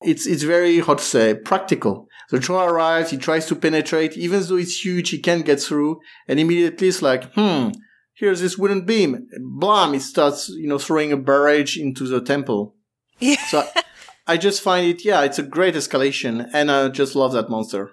[0.00, 2.08] it's, it's very, how to say, practical.
[2.30, 6.00] The troll arrives, he tries to penetrate, even though it's huge, he can't get through,
[6.26, 7.72] and immediately it's like, hmm,
[8.14, 9.28] here's this wooden beam.
[9.38, 12.74] Blam, it starts, you know, throwing a barrage into the temple.
[13.18, 13.36] Yeah.
[13.48, 13.82] So I,
[14.26, 17.90] I just find it, yeah, it's a great escalation, and I just love that monster.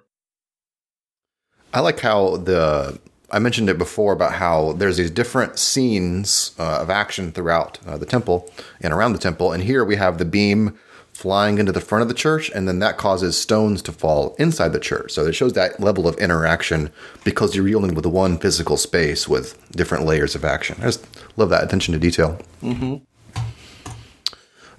[1.74, 3.00] I like how the
[3.32, 7.98] I mentioned it before about how there's these different scenes uh, of action throughout uh,
[7.98, 8.52] the temple
[8.82, 10.80] and around the temple, and here we have the beam
[11.14, 14.70] flying into the front of the church, and then that causes stones to fall inside
[14.70, 15.12] the church.
[15.12, 16.92] So it shows that level of interaction
[17.24, 20.78] because you're dealing with one physical space with different layers of action.
[20.80, 21.06] I just
[21.36, 22.40] love that attention to detail.
[22.64, 22.96] Mm-hmm.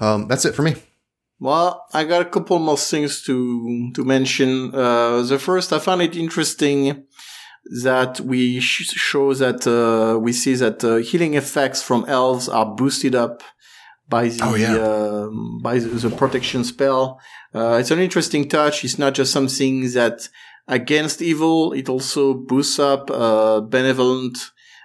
[0.02, 0.76] Um, that's it for me.
[1.40, 4.74] Well, I got a couple more things to to mention.
[4.74, 7.04] Uh, the first, I found it interesting
[7.82, 12.66] that we sh- show that uh, we see that uh, healing effects from elves are
[12.74, 13.42] boosted up
[14.08, 14.76] by the Oh, yeah.
[14.76, 17.18] um, by the, the protection spell.
[17.54, 18.84] Uh, it's an interesting touch.
[18.84, 20.28] It's not just something that
[20.68, 21.72] against evil.
[21.72, 24.36] It also boosts up uh, benevolent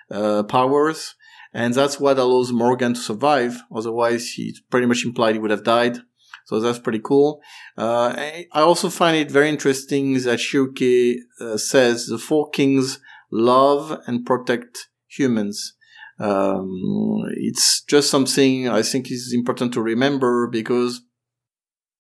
[0.10, 1.16] uh, powers,
[1.54, 3.62] and that's what allows Morgan to survive.
[3.74, 5.98] Otherwise, he pretty much implied he would have died.
[6.46, 7.42] So that's pretty cool.
[7.78, 13.00] Uh, I also find it very interesting that Schierke uh, says the four kings
[13.32, 15.74] love and protect humans.
[16.20, 21.02] Um, it's just something I think is important to remember because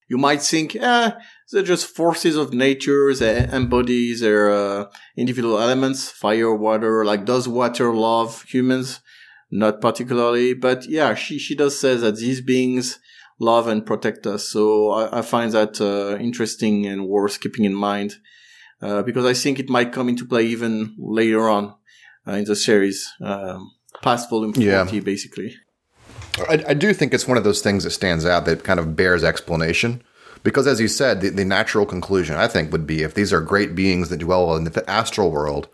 [0.07, 1.11] you might think, eh,
[1.51, 3.13] they're just forces of nature.
[3.13, 4.85] They embody their uh,
[5.17, 7.03] individual elements, fire, water.
[7.03, 9.01] Like, does water love humans?
[9.51, 12.99] Not particularly, but yeah, she she does say that these beings
[13.39, 14.49] love and protect us.
[14.49, 18.15] So I, I find that uh, interesting and worth keeping in mind
[18.81, 21.75] uh, because I think it might come into play even later on
[22.27, 23.71] uh, in the series, um,
[24.01, 24.99] past volume forty, Yeah.
[25.01, 25.55] basically.
[26.49, 28.95] I, I do think it's one of those things that stands out that kind of
[28.95, 30.03] bears explanation.
[30.43, 33.41] Because, as you said, the, the natural conclusion, I think, would be if these are
[33.41, 35.67] great beings that dwell in the astral world,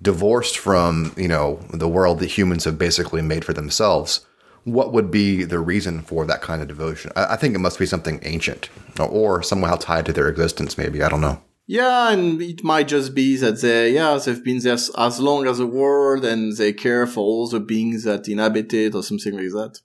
[0.00, 4.24] divorced from, you know, the world that humans have basically made for themselves,
[4.64, 7.12] what would be the reason for that kind of devotion?
[7.16, 10.76] I, I think it must be something ancient or, or somehow tied to their existence,
[10.76, 11.02] maybe.
[11.02, 11.40] I don't know.
[11.66, 15.58] Yeah, and it might just be that they, yeah, they've been there as long as
[15.58, 19.50] the world and they care for all the beings that inhabit it or something like
[19.50, 19.80] that.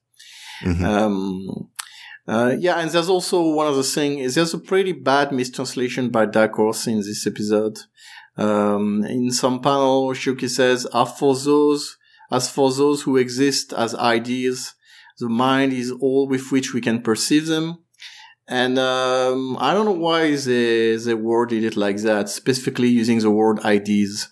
[0.86, 1.69] Um,
[2.27, 6.25] uh, yeah, and there's also one other thing is there's a pretty bad mistranslation by
[6.25, 7.80] Dark Horse in this episode.
[8.38, 11.97] Um, in some panel, Schierke says, "As for those,
[12.32, 14.73] as for those who exist as ideas,
[15.19, 17.80] the mind is all with which we can perceive them."
[18.47, 23.32] And um, I don't know why they they worded it like that, specifically using the
[23.32, 24.30] word ideas.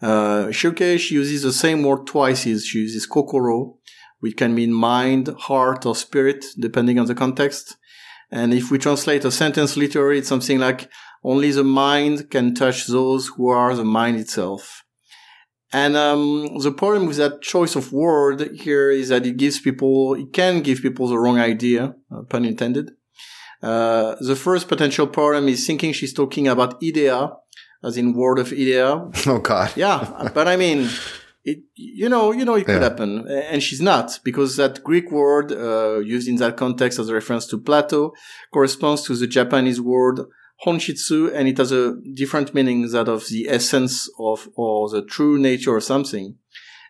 [0.00, 2.42] Uh, Schierke, she uses the same word twice.
[2.42, 3.78] She uses kokoro,
[4.20, 7.76] which can mean mind, heart, or spirit, depending on the context.
[8.30, 10.90] And if we translate a sentence literally, it's something like,
[11.24, 14.84] only the mind can touch those who are the mind itself.
[15.80, 20.14] And um, the problem with that choice of word here is that it gives people,
[20.22, 22.86] it can give people the wrong idea, uh, pun intended.
[23.70, 27.16] Uh, the first potential problem is thinking she's talking about idea,
[27.88, 28.86] as in word of idea,
[29.32, 29.70] Oh, God.
[29.76, 29.98] yeah,
[30.36, 30.88] but I mean,
[31.50, 31.58] it
[32.02, 32.88] you know you know it could Yeah.
[32.90, 33.10] happen,
[33.52, 37.46] and she's not because that Greek word uh, used in that context as a reference
[37.48, 38.00] to Plato
[38.52, 40.16] corresponds to the Japanese word
[40.64, 45.38] honshitsu, and it has a different meaning that of the essence of or the true
[45.38, 46.36] nature or something.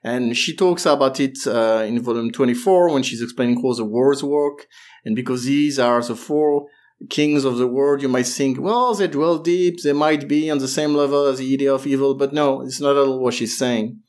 [0.05, 4.23] And she talks about it uh, in volume 24 when she's explaining how the words
[4.23, 4.67] work.
[5.05, 6.69] And because these are the four
[7.11, 9.83] kings of the world, you might think, well, they dwell deep.
[9.83, 12.15] They might be on the same level as the idea of evil.
[12.15, 14.01] But no, it's not at all what she's saying.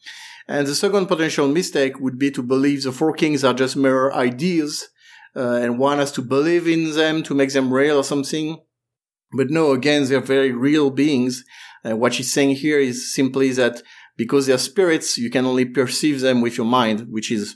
[0.48, 4.12] And the second potential mistake would be to believe the four kings are just mere
[4.12, 4.90] ideas.
[5.36, 8.60] Uh, and one has to believe in them to make them real or something.
[9.34, 11.44] But no, again, they're very real beings.
[11.84, 13.82] Uh, what she's saying here is simply that
[14.18, 17.56] because they're spirits, you can only perceive them with your mind, which is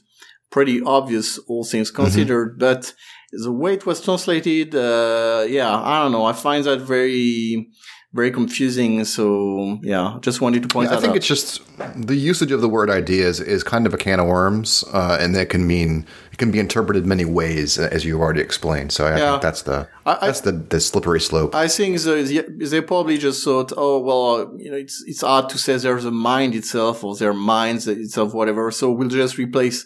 [0.51, 2.59] pretty obvious, all things considered.
[2.59, 2.93] But
[3.31, 6.25] the way it was translated, uh, yeah, I don't know.
[6.25, 7.69] I find that very,
[8.13, 9.03] very confusing.
[9.05, 11.17] So yeah, just wanted to point Yeah, I think out.
[11.17, 11.61] it's just
[11.95, 15.33] the usage of the word ideas is kind of a can of worms, uh, and
[15.35, 16.05] that can mean
[16.41, 18.89] can be interpreted many ways, uh, as you've already explained.
[18.97, 19.29] So I Yeah.
[19.31, 19.77] think that's the
[20.11, 21.51] I- that's the, the slippery slope.
[21.65, 24.29] I think the, they probably just thought, oh well,
[24.63, 28.29] you know, it's it's odd to say there's a mind itself or their minds itself,
[28.39, 28.63] whatever.
[28.79, 29.77] So we'll just replace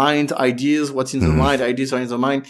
[0.00, 0.86] mind, ideas.
[0.96, 1.58] What's in the mind?
[1.72, 2.42] Ideas are in the mind.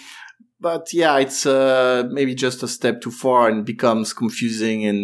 [0.69, 4.79] But yeah, it's uh, maybe just a step too far and becomes confusing.
[4.91, 5.01] And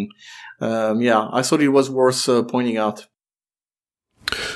[0.67, 2.97] um, yeah, I thought it was worth uh, pointing out.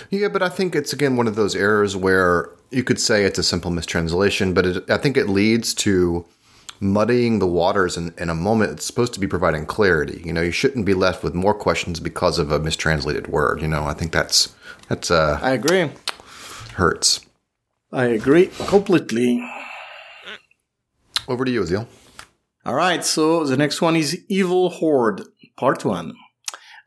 [0.09, 3.39] Yeah, but I think it's again one of those errors where you could say it's
[3.39, 6.25] a simple mistranslation, but it, I think it leads to
[6.79, 8.71] muddying the waters in, in a moment.
[8.73, 10.21] It's supposed to be providing clarity.
[10.25, 13.61] You know, you shouldn't be left with more questions because of a mistranslated word.
[13.61, 14.53] You know, I think that's
[14.89, 15.91] that's uh I agree.
[16.75, 17.21] hurts.
[17.91, 19.43] I agree completely.
[21.27, 21.87] Over to you, Aazealh.
[22.65, 25.21] All right, so the next one is Evil Horde,
[25.55, 26.15] part one.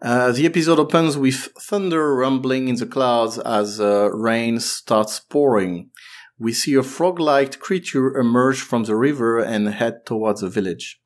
[0.00, 5.90] Uh, the episode opens with thunder rumbling in the clouds as uh, rain starts pouring.
[6.38, 11.00] We see a frog-like creature emerge from the river and head towards the village.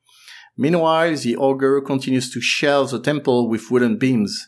[0.59, 4.47] Meanwhile, the ogre continues to shell the temple with wooden beams.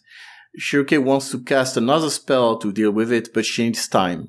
[0.61, 4.29] Schierke wants to cast another spell to deal with it, but she needs time.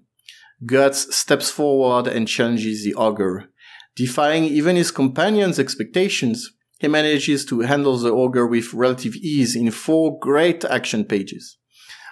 [0.65, 3.49] Guts steps forward and challenges the ogre.
[3.97, 9.71] Defying even his companion's expectations, he manages to handle the ogre with relative ease in
[9.71, 11.57] four great action pages.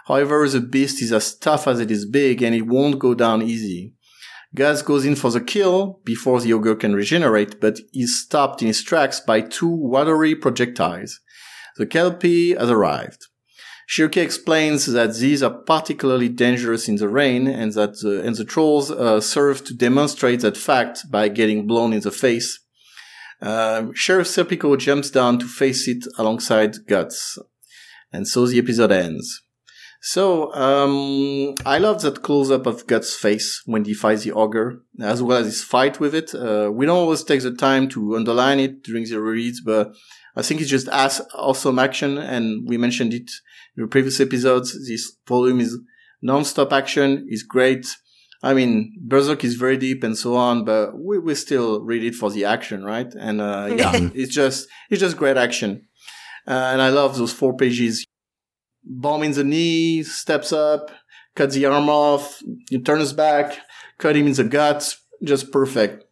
[0.05, 3.41] However, the beast is as tough as it is big and it won't go down
[3.41, 3.93] easy.
[4.55, 8.67] Guts goes in for the kill before the ogre can regenerate, but is stopped in
[8.67, 11.19] his tracks by two watery projectiles.
[11.77, 13.27] The Kelpie has arrived.
[13.89, 18.45] Schierke explains that these are particularly dangerous in the rain and that uh, and the
[18.45, 22.59] trolls uh, serve to demonstrate that fact by getting blown in the face.
[23.43, 27.37] Uh, Sheriff Serpico jumps down to face it alongside Guts.
[28.11, 29.43] And so the episode ends.
[30.05, 34.81] So, um, I love that close up of Guts' face when he fights the ogre,
[35.01, 36.35] as well as his fight with it.
[36.35, 39.93] Uh, we don't always take the time to underline it during the reads, but
[40.35, 43.31] I think it's just as awesome action, and we mentioned it
[43.77, 44.73] in the previous episodes.
[44.87, 45.77] This volume is
[46.21, 47.85] non-stop action, is great.
[48.43, 52.13] I mean, Berserk is very deep and so on, but we, we still read it
[52.13, 53.11] for the action, right?
[53.17, 55.87] And, uh, yeah, it's just, it's just great action.
[56.45, 58.05] Uh, and I love those four pages.
[58.83, 60.91] Bomb in the knee, steps up,
[61.35, 62.43] cuts the arm off,
[62.83, 63.59] turns back,
[63.97, 66.03] cut him in the guts, just perfect.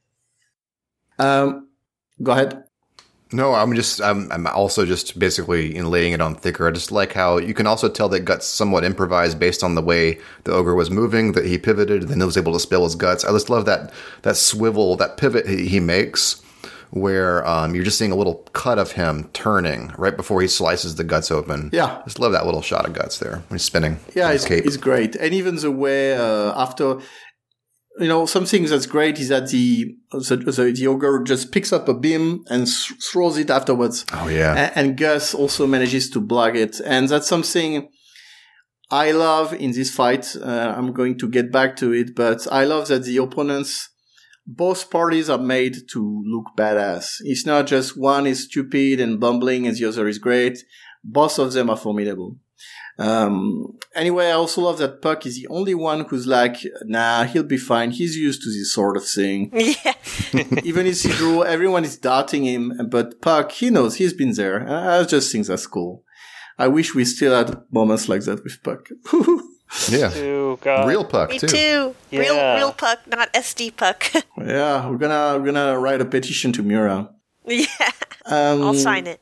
[1.20, 1.68] Um,
[2.24, 2.64] go ahead.
[3.34, 6.68] No, I'm just I'm, I'm also just basically in laying it on thicker.
[6.68, 9.82] I just like how you can also tell that guts somewhat improvised based on the
[9.82, 11.32] way the ogre was moving.
[11.34, 13.24] That he pivoted, and then he was able to spill his guts.
[13.24, 16.42] I just love that that swivel, that pivot he, he makes,
[16.92, 20.96] where um, you're just seeing a little cut of him turning right before he slices
[20.96, 21.70] the guts open.
[21.74, 22.00] Yeah.
[22.00, 24.00] I just love that little shot of guts there when he's spinning.
[24.14, 24.66] Yeah, cape.
[24.66, 25.16] it's great.
[25.16, 27.00] And even the way uh, after,
[28.00, 31.88] you know, something that's great is that the the, the, the ogre just picks up
[31.90, 34.06] a beam and th- throws it afterwards.
[34.14, 37.90] oh yeah, A- and Guts also manages to block it, and that's something
[38.90, 40.36] I love in this fight.
[40.36, 43.90] Uh, I'm going to get back to it, but I love that the opponents,
[44.46, 47.18] both parties, are made to look badass.
[47.22, 50.58] It's not just one is stupid and bumbling and the other is great.
[51.04, 52.38] Both of them are formidable.
[53.02, 57.44] Um, anyway, I also love that Puck is the only one who's like, nah, he'll
[57.44, 57.92] be fine.
[57.92, 59.52] He's used to this sort of thing.
[59.54, 59.94] Yeah.
[60.64, 64.68] Even Isidro, everyone is doubting him, but Puck, he knows he's been there.
[64.68, 66.04] I I just think that's cool.
[66.58, 68.90] I wish we still had moments like that with Puck.
[69.90, 70.88] yeah, Oh God.
[70.88, 71.48] real puck Me too.
[71.48, 71.96] too.
[72.12, 74.00] Real, real puck, not SD puck.
[74.38, 77.10] yeah, we're gonna we're gonna write a petition to Miura.
[77.46, 77.92] yeah,
[78.26, 79.20] Um, I'll sign it.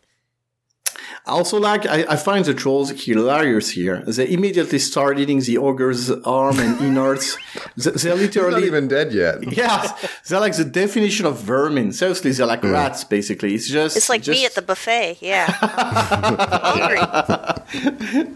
[1.26, 4.01] I also like I, I find the trolls hilarious here.
[4.07, 7.38] They immediately start eating the ogre's arm and innards.
[7.78, 9.51] They- They're He's literally not even dead yet.
[9.57, 9.95] yeah,
[10.28, 11.91] they're like the definition of vermin.
[11.93, 13.03] Seriously, they're like rats.
[13.03, 15.17] Basically, it's just It's like just, me at the buffet.
[15.22, 16.99] Yeah, hungry.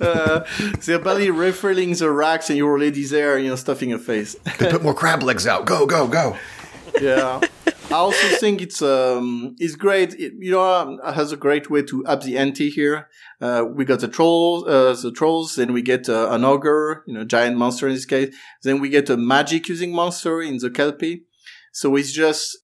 [0.01, 0.43] uh,
[0.85, 4.35] they're barely refilling the racks, and you're already there, you know, stuffing your face.
[4.59, 5.65] They put more crab legs out.
[5.65, 6.37] Go go go.
[7.01, 7.39] yeah.
[7.91, 10.13] I also think it's um it's great.
[10.13, 13.07] It, you know, um, has a great way to up the ante here.
[13.39, 15.55] Uh, we got the trolls, uh, the trolls.
[15.55, 18.35] Then we get uh, an ogre, you know, giant monster in this case.
[18.63, 21.25] Then we get a magic using monster in the kelpie.
[21.71, 22.57] So it's just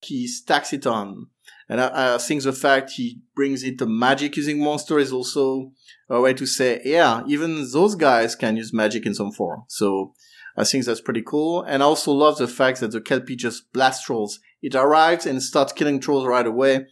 [0.00, 1.28] he stacks it on,
[1.68, 5.72] and I, I think the fact he brings it a magic using monster is also
[6.08, 9.64] a way to say, yeah, even those guys can use magic in some form.
[9.68, 10.14] So
[10.56, 11.62] I think that's pretty cool.
[11.62, 14.38] And I also love the fact that the Kelpie just blasts trolls.
[14.66, 16.86] It arrives and starts killing trolls right away.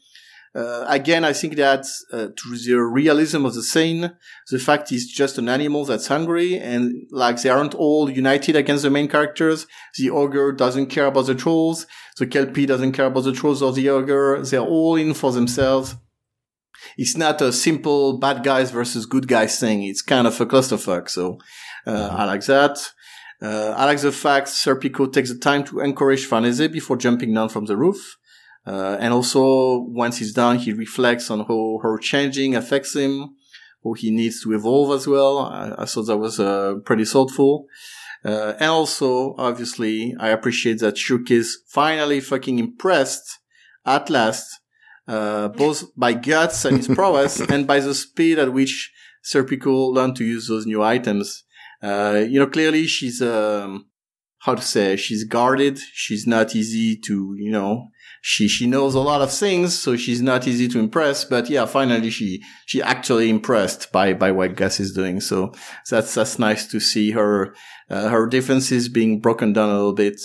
[0.54, 4.12] Uh, again, I think that uh, to the realism of the scene,
[4.48, 8.84] the fact is just an animal that's hungry and like they aren't all united against
[8.84, 9.66] the main characters.
[9.98, 11.88] The ogre doesn't care about the trolls.
[12.16, 14.40] The Kelpie doesn't care about the trolls or the ogre.
[14.40, 15.96] They're all in for themselves.
[16.96, 19.82] It's not a simple bad guys versus good guys thing.
[19.82, 21.10] It's kind of a clusterfuck.
[21.10, 21.38] So,
[21.88, 22.78] uh, I like that.
[23.44, 27.50] Uh, I like the fact Serpico takes the time to encourage Farnese before jumping down
[27.50, 28.16] from the roof.
[28.66, 33.36] Uh, and also, once he's done, he reflects on how her changing affects him,
[33.84, 35.40] how he needs to evolve as well.
[35.40, 37.66] I, I thought that was uh, pretty thoughtful.
[38.24, 43.40] Uh, and also, obviously, I appreciate that Schierke is finally fucking impressed
[43.84, 44.58] at last,
[45.06, 48.90] uh, both by guts and his prowess and by the speed at which
[49.22, 51.44] Serpico learned to use those new items.
[51.84, 53.86] Uh, you know, clearly she's, um,
[54.38, 55.78] how to say, she's guarded.
[55.92, 57.88] She's not easy to, you know,
[58.26, 61.26] she she knows a lot of things, so she's not easy to impress.
[61.26, 65.20] But yeah, finally she she actually impressed by by what Guts is doing.
[65.20, 65.52] So
[65.90, 67.54] that's that's nice to see her
[67.90, 70.20] uh, her defenses being broken down a little bit.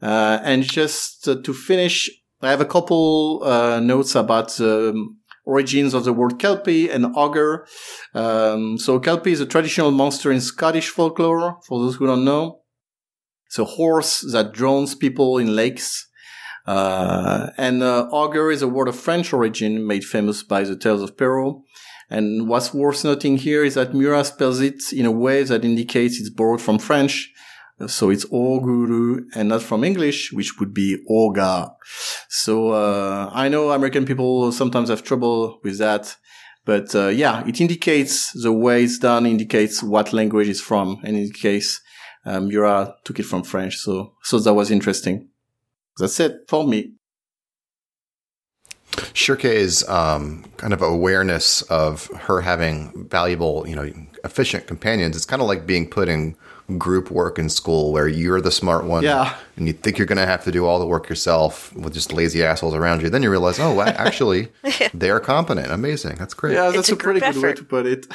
[0.00, 2.08] Uh, and just to finish,
[2.40, 5.18] I have a couple uh, notes about um,
[5.48, 7.66] origins of the word Kelpie and Ogre.
[8.14, 11.58] Um, so Kelpie is a traditional monster in Scottish folklore.
[11.66, 12.60] For those who don't know,
[13.46, 16.06] it's a horse that drowns people in lakes.
[16.66, 21.00] Uh, and uh, ogre is a word of French origin made famous by the Tales
[21.00, 21.64] of Perrault.
[22.10, 26.20] And what's worth noting here is that Miura spells it in a way that indicates
[26.20, 27.32] it's borrowed from French.
[27.86, 31.70] So it's Oguru and not from English, which would be Oga.
[32.28, 36.16] So, uh, I know American people sometimes have trouble with that.
[36.64, 40.98] But, uh, yeah, it indicates the way it's done, indicates what language it's from.
[41.04, 41.80] And in case,
[42.26, 43.76] um, Miura took it from French.
[43.76, 45.28] So, so that was interesting.
[45.98, 46.94] That's it for me.
[49.14, 53.90] Schierke's um, kind of awareness of her having valuable, you know,
[54.24, 55.16] efficient companions.
[55.16, 56.36] It's kind of like being put in
[56.76, 59.34] group work in school where you're the smart one yeah.
[59.56, 62.12] and you think you're going to have to do all the work yourself with just
[62.12, 63.08] lazy assholes around you.
[63.08, 64.48] Then you realize, oh, actually,
[64.94, 65.70] they're competent.
[65.70, 66.16] Amazing.
[66.16, 66.54] That's great.
[66.54, 68.06] Yeah, that's a a, pretty good way to put it.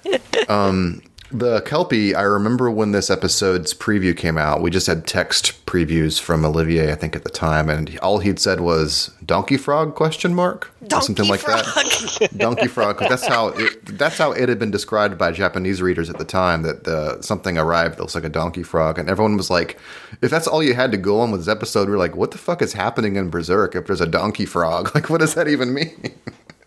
[0.50, 1.00] um,
[1.34, 6.20] the Kelpie, I remember when this episode's preview came out, we just had text previews
[6.20, 10.32] from Olivier, I think at the time, and all he'd said was "donkey frog?" question
[10.34, 11.64] mark or something like frog.
[11.64, 12.30] that.
[12.36, 16.18] donkey frog, that's how it, that's how it had been described by Japanese readers at
[16.18, 16.62] the time.
[16.62, 19.78] That the something arrived that looks like a donkey frog, and everyone was like,
[20.22, 22.38] "If that's all you had to go on with this episode, we're like, what the
[22.38, 23.74] fuck is happening in Berserk?
[23.74, 26.14] If there's a donkey frog, like, what does that even mean?"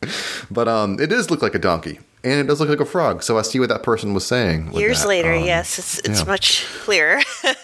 [0.52, 3.24] but um, it does look like a donkey, and it does look like a frog.
[3.24, 4.74] So I see what that person was saying.
[4.74, 5.08] Years that.
[5.08, 6.26] later, Um, yes, it's it's yeah.
[6.26, 7.22] much clearer.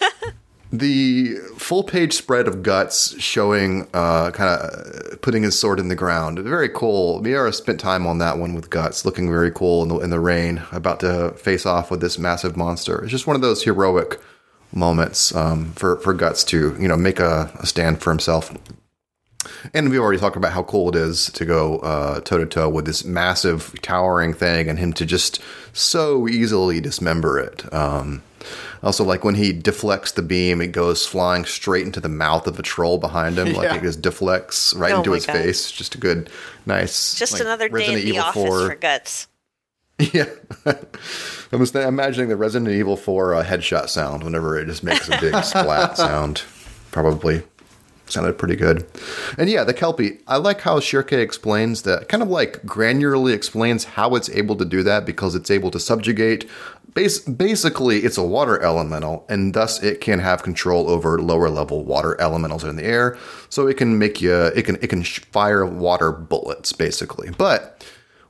[0.72, 5.94] The full page spread of guts showing, uh, kind of putting his sword in the
[5.94, 6.40] ground.
[6.40, 7.22] Very cool.
[7.22, 10.18] Miura spent time on that one with guts, looking very cool in the, in the
[10.18, 13.00] rain, about to face off with this massive monster.
[13.02, 14.20] It's just one of those heroic
[14.72, 18.52] moments um, for for guts to you know make a, a stand for himself.
[19.72, 21.78] And we already talked about how cool it is to go
[22.24, 25.40] toe to toe with this massive, towering thing, and him to just
[25.72, 27.72] so easily dismember it.
[27.72, 28.22] Um,
[28.82, 32.58] also, like when he deflects the beam, it goes flying straight into the mouth of
[32.58, 33.52] a troll behind him.
[33.54, 33.76] Like Yeah.
[33.76, 35.32] it just deflects right Oh into his God.
[35.34, 35.70] face.
[35.70, 36.28] Just a good,
[36.66, 37.14] nice.
[37.14, 39.26] Just like, another day in the Evil office 4 for guts.
[40.12, 40.24] yeah.
[40.66, 45.18] I'm just imagining the Resident Evil 4 uh, headshot sound whenever it just makes a
[45.20, 46.42] big splat sound.
[46.90, 47.42] Probably
[48.14, 48.86] sounded pretty good.
[49.36, 53.84] And yeah, the Kelpie, I like how Schierke explains that, kind of like granularly explains
[53.84, 56.48] how it's able to do that because it's able to subjugate.
[56.94, 61.84] Bas- basically, it's a water elemental, and thus it can have control over lower level
[61.84, 63.18] water elementals in the air.
[63.50, 67.30] So it can make you, it can, it can fire water bullets, basically.
[67.36, 67.84] But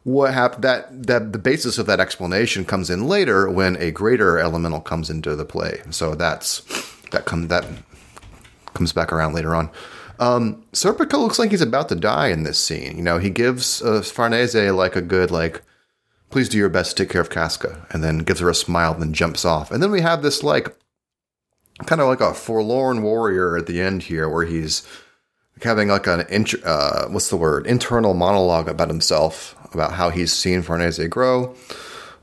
[0.05, 4.39] what happened that that the basis of that explanation comes in later when a greater
[4.39, 6.61] elemental comes into the play so that's
[7.11, 7.65] that come that
[8.75, 9.71] comes back around later on.
[10.19, 12.97] Um serpico looks like he's about to die in this scene.
[12.97, 15.63] You know he gives uh, farnese like a good like
[16.31, 18.93] please do your best to take care of casca and then gives her a smile
[18.93, 19.71] and then jumps off.
[19.71, 20.77] And then we have this like
[21.87, 24.87] kind of like a forlorn warrior at the end here where he's
[25.63, 27.67] having like an int- uh, what's the word?
[27.67, 31.55] Internal monologue about himself about how he's seen Farnese grow.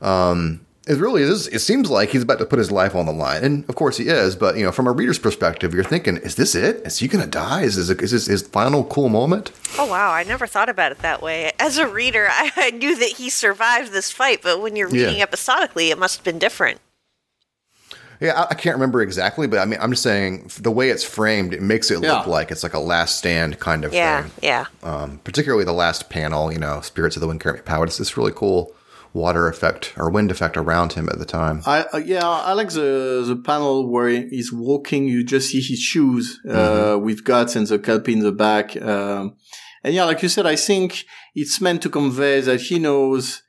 [0.00, 1.46] Um, it really is.
[1.48, 3.96] It seems like he's about to put his life on the line, and of course
[3.98, 4.34] he is.
[4.36, 6.82] But you know, from a reader's perspective, you're thinking, "Is this it?
[6.84, 7.62] Is he going to die?
[7.62, 10.98] Is this, is this his final cool moment?" Oh wow, I never thought about it
[10.98, 11.52] that way.
[11.58, 15.06] As a reader, I, I knew that he survived this fight, but when you're Yeah.
[15.06, 16.80] reading episodically, it must have been different.
[18.20, 21.02] Yeah, I, I can't remember exactly, but I mean, I'm just saying the way it's
[21.02, 24.30] framed, it makes it look like it's like a last stand kind of Yeah, thing.
[24.42, 24.66] yeah.
[24.84, 27.84] um, particularly the last panel, you know, Spirits of the Wind carry me power.
[27.84, 28.72] It's this really cool
[29.12, 31.62] water effect or wind effect around him at the time.
[31.66, 35.08] I uh, yeah, I like the the panel where he's walking.
[35.08, 38.76] You just see his shoes uh, with guts and the kelpie in the back.
[38.80, 39.36] Um,
[39.84, 43.42] and yeah, like you said, I think it's meant to convey that he knows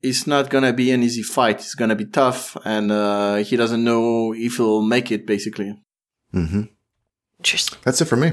[0.00, 1.56] it's not gonna be an easy fight.
[1.56, 5.26] It's gonna be tough, and uh, he doesn't know if he'll make it.
[5.26, 5.74] Basically,
[6.34, 6.62] Mm-hmm.
[7.38, 7.78] Interesting.
[7.82, 8.32] That's it for me.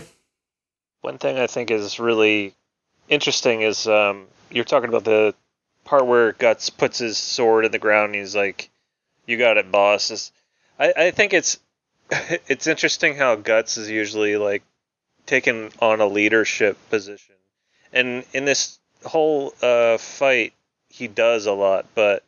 [1.02, 2.54] One thing I think is really
[3.08, 5.34] interesting is um, you're talking about the
[5.90, 8.70] part where Guts puts his sword in the ground and he's like,
[9.26, 10.32] "You got it, boss."
[10.78, 11.60] I, I think it's
[12.48, 14.62] it's interesting how Guts is usually like
[15.26, 17.36] taken on a leadership position,
[17.92, 20.54] and in this whole uh, fight,
[20.90, 22.24] he does a lot, but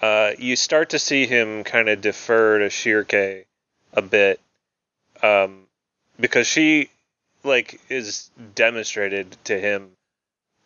[0.00, 3.44] uh, you start to see him kind of defer to Schierke
[3.92, 4.40] a bit,
[5.20, 5.66] um,
[6.20, 6.90] because she
[7.42, 9.90] like is demonstrated to him.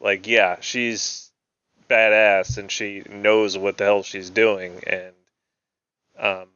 [0.01, 1.28] Like, yeah, she's
[1.89, 5.15] badass and she knows what the hell she's doing, and
[6.19, 6.49] um,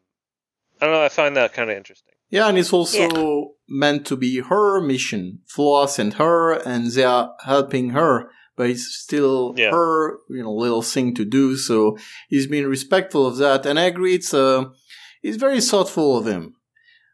[0.80, 1.02] I don't know.
[1.04, 2.14] I find that kind of interesting.
[2.30, 5.40] Yeah, and it's also meant to be her mission.
[5.46, 9.70] Flora and her, and they are helping her, but it's still Yeah.
[9.70, 11.56] her, you know, little thing to do.
[11.56, 11.98] So
[12.28, 14.14] he's been respectful of that, and I agree.
[14.14, 14.64] It's uh,
[15.22, 16.54] it's very thoughtful of him.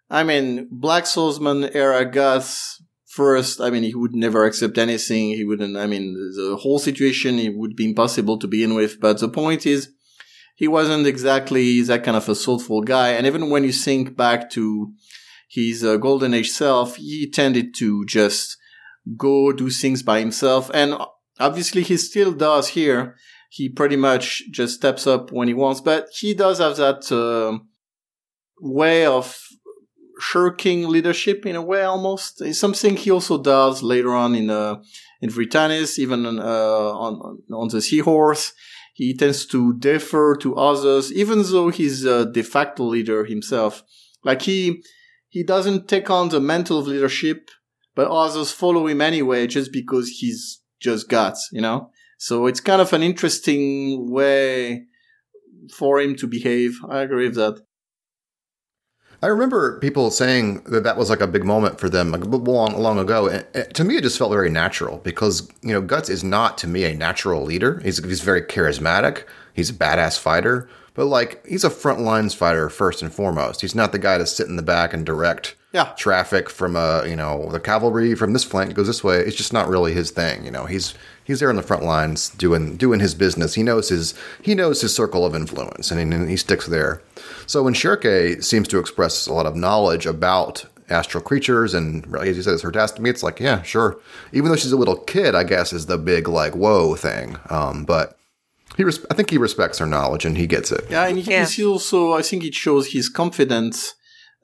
[0.08, 2.82] I mean, Black Swordsman era Guts
[3.18, 3.60] first.
[3.60, 5.24] I mean, he would never accept anything.
[5.40, 5.76] He wouldn't.
[5.76, 9.00] I mean, the whole situation it would be impossible to begin with.
[9.00, 9.90] But the point is,
[10.62, 13.08] he wasn't exactly that kind of a thoughtful guy.
[13.16, 14.92] And even when you think back to
[15.48, 18.56] his uh, golden age self, he tended to just
[19.16, 20.70] go do things by himself.
[20.72, 20.90] And
[21.40, 23.16] obviously he still does here.
[23.50, 27.58] He pretty much just steps up when he wants, but he does have that uh,
[28.60, 29.47] way of
[30.18, 32.40] shirking leadership in a way almost.
[32.40, 34.76] It's something he also does later on in uh,
[35.20, 38.52] in Vritannis, even uh, on on the seahorse.
[38.94, 43.84] He tends to defer to others, even though he's a de facto leader himself.
[44.24, 44.82] Like he
[45.28, 47.50] he doesn't take on the mantle of leadership,
[47.94, 51.90] but others follow him anyway, just because he's just guts, you know.
[52.18, 54.86] So it's kind of an interesting way
[55.72, 56.78] for him to behave.
[56.88, 57.60] I agree with that.
[59.22, 62.78] I remember people saying that that was like a big moment for them like long,
[62.80, 63.28] long ago.
[63.28, 66.68] And to me, it just felt very natural because you know Guts is not to
[66.68, 67.80] me a natural leader.
[67.80, 69.24] He's he's very charismatic.
[69.54, 73.60] He's a badass fighter, but like he's a front lines fighter first and foremost.
[73.60, 75.92] He's not the guy to sit in the back and direct Yeah.
[75.96, 79.18] traffic from uh you know the cavalry from this flank goes this way.
[79.18, 80.44] It's just not really his thing.
[80.44, 80.94] You know he's
[81.28, 83.54] he's there on the front lines doing doing his business.
[83.54, 87.00] He knows his he knows his circle of influence and he, he sticks there.
[87.46, 92.34] So when Schierke seems to express a lot of knowledge about astral creatures and as
[92.36, 93.98] you said it's her task to me it's like yeah sure
[94.32, 97.84] even though she's a little kid I guess is the big like whoa thing um
[97.84, 98.16] but
[98.78, 101.30] he res- I think he respects her knowledge and he gets it Yeah, and he,
[101.30, 101.44] Yeah.
[101.44, 103.94] he also, I think it shows his confidence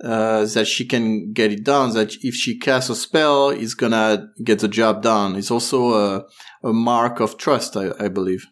[0.03, 1.93] uh, that she can get it done.
[1.95, 5.37] That if she casts a spell, he's gonna get the job done.
[5.37, 6.25] It's also a,
[6.63, 8.47] a mark of trust, I, I believe.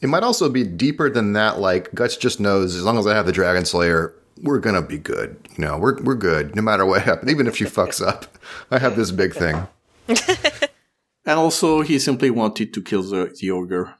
[0.00, 1.60] It might also be deeper than that.
[1.60, 4.98] Like Guts just knows as long as I have the Dragon Slayer, we're gonna be
[4.98, 5.36] good.
[5.56, 7.30] You know, we're we're good no matter what happens.
[7.30, 8.26] Even if she fucks up,
[8.70, 9.68] I have this big thing.
[11.24, 13.94] And also, he simply wanted to kill the, the ogre.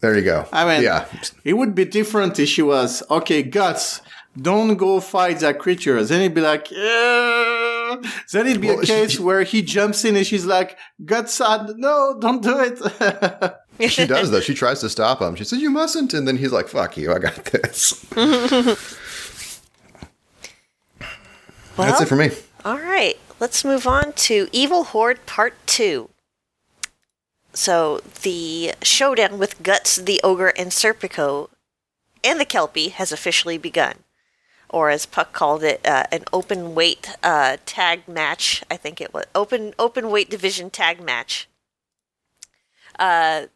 [0.00, 0.46] There you go.
[0.52, 1.06] I mean- yeah,
[1.44, 4.00] It would be different if she was, okay, guts,
[4.40, 6.02] don't go fight that creature.
[6.04, 7.96] Then he'd be like, yeah.
[8.32, 11.40] Then it'd be Well, a she- case where he jumps in and she's like, guts,
[11.40, 13.90] no, don't do it.
[13.90, 14.40] she does though.
[14.40, 15.34] She tries to stop him.
[15.36, 18.04] She says, "You mustn't," and then he's like, "Fuck you, I got this."
[21.76, 22.30] That's it for me.
[22.64, 26.10] All right, let's move on to Evil Horde Part 2.
[27.52, 31.48] So, the showdown with Guts, the Ogre, and Serpico
[32.24, 33.94] and the Kelpie has officially begun.
[34.70, 38.62] Or as Puck called it, uh, an open weight uh, tag match.
[38.70, 41.48] I think it was open open weight division tag match.
[42.98, 43.46] Uh,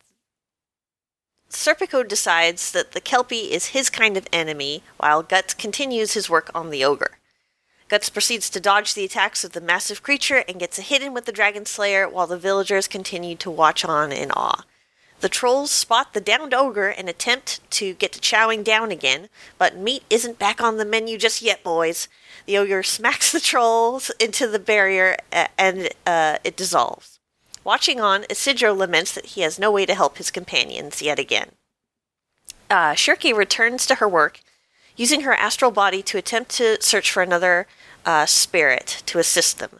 [1.50, 6.50] Serpico decides that the Kelpie is his kind of enemy, while Guts continues his work
[6.54, 7.18] on the Ogre.
[7.88, 11.12] Guts proceeds to dodge the attacks of the massive creature and gets a hit in
[11.12, 14.64] with the Dragon Slayer while the villagers continue to watch on in awe.
[15.22, 19.76] The trolls spot the downed ogre and attempt to get to chowing down again, but
[19.76, 22.08] meat isn't back on the menu just yet, boys.
[22.46, 25.16] The ogre smacks the trolls into the barrier
[25.56, 27.20] and uh, it dissolves.
[27.62, 31.52] Watching on, Isidro laments that he has no way to help his companions yet again.
[32.68, 34.40] Uh, Schierke returns to her work
[34.96, 37.68] using her astral body to attempt to search for another
[38.04, 39.78] uh, spirit to assist them.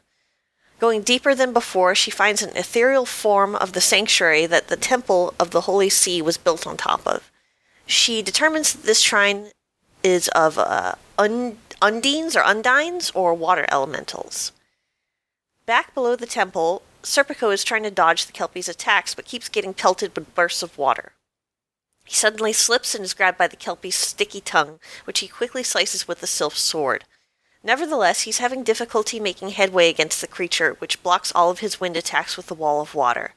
[0.82, 5.32] Going deeper than before, she finds an ethereal form of the sanctuary that the Temple
[5.38, 7.30] of the Holy See was built on top of.
[7.86, 9.52] She determines that this shrine
[10.02, 14.50] is of uh, un- undines or undines or water elementals.
[15.66, 19.74] Back below the temple, Serpico is trying to dodge the Kelpie's attacks but keeps getting
[19.74, 21.12] pelted with bursts of water.
[22.04, 26.08] He suddenly slips and is grabbed by the Kelpie's sticky tongue, which he quickly slices
[26.08, 27.04] with the sylph sword.
[27.64, 31.96] Nevertheless, he's having difficulty making headway against the creature, which blocks all of his wind
[31.96, 33.34] attacks with the wall of water.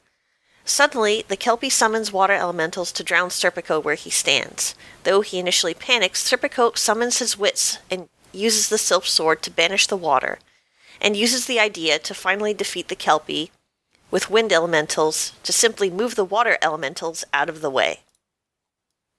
[0.63, 4.73] Suddenly, the Kelpie summons water elementals to drown Serpico where he stands.
[5.03, 9.85] Though he initially panics, Serpico summons his wits and uses the sylph sword to banish
[9.85, 10.39] the water,
[10.99, 13.51] and uses the idea to finally defeat the Kelpie
[14.09, 17.99] with wind elementals to simply move the water elementals out of the way.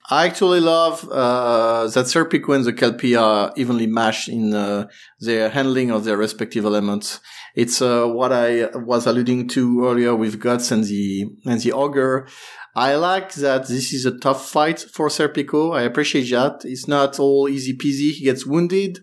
[0.09, 4.87] I actually love uh, that Serpico and the Kelpie are evenly matched in uh,
[5.19, 7.21] their handling of their respective elements.
[7.57, 12.29] It's uh, what I was alluding to earlier with Guts and the and the Ogre.
[12.77, 15.77] I like that this is a tough fight for Serpico.
[15.77, 16.61] I appreciate that.
[16.65, 18.13] It's not all easy peasy.
[18.13, 19.01] He gets wounded.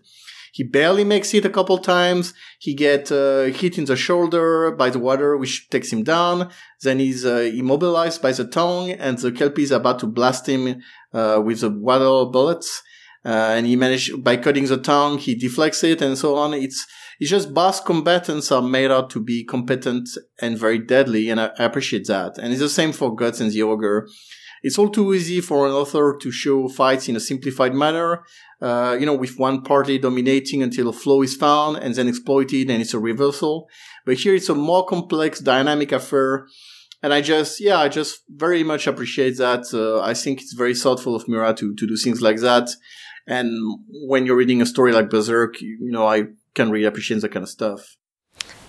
[0.54, 2.32] He barely makes it a couple times.
[2.60, 6.48] He gets uh, hit in the shoulder by the water, which takes him down.
[6.80, 10.80] Then he's uh, immobilized by the tongue, and the kelpie is about to blast him
[11.12, 12.84] uh, with the water bullets.
[13.24, 16.54] Uh, and he managed by cutting the tongue, he deflects it, and so on.
[16.54, 16.86] It's
[17.18, 20.08] it's just boss combatants are made out to be competent
[20.40, 22.38] and very deadly, and I, I appreciate that.
[22.38, 24.06] And it's the same for Guts and the Ogre.
[24.64, 28.24] It's all too easy for an author to show fights in a simplified manner,
[28.62, 32.70] uh, you know, with one party dominating until a flow is found and then exploited
[32.70, 33.68] and it's a reversal.
[34.06, 36.46] But here it's a more complex, dynamic affair.
[37.02, 39.64] And I just, yeah, I just very much appreciate that.
[39.74, 42.70] Uh, I think it's very thoughtful of Miura to, to do things like that.
[43.26, 43.50] And
[44.08, 47.32] when you're reading a story like Berserk, you, you know, I can really appreciate that
[47.32, 47.98] kind of stuff.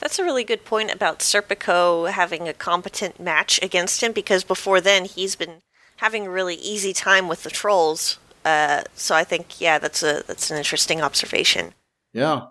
[0.01, 4.81] That's a really good point about Serpico having a competent match against him because before
[4.81, 5.61] then he's been
[5.97, 8.19] having a really easy time with the trolls.
[8.43, 11.73] Uh, so I think, yeah, that's a that's an interesting observation.
[12.13, 12.47] Yeah,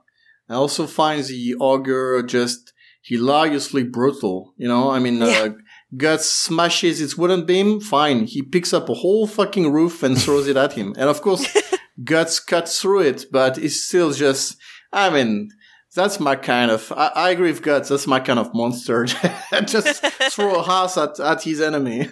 [0.48, 2.72] I also find the ogre just
[3.02, 4.54] hilariously brutal.
[4.56, 5.38] You know, I mean, uh, yeah.
[5.42, 5.48] uh,
[5.96, 7.80] Guts smashes its wooden beam.
[7.80, 11.22] Fine, he picks up a whole fucking roof and throws it at him, and of
[11.22, 11.46] course,
[12.04, 14.56] Guts cuts through it, but it's still just.
[14.92, 15.50] I mean,
[15.94, 16.92] that's my kind of.
[16.96, 17.88] I, I agree with Guts.
[17.88, 19.04] That's my kind of monster.
[19.66, 22.08] just throw a house at at his enemy.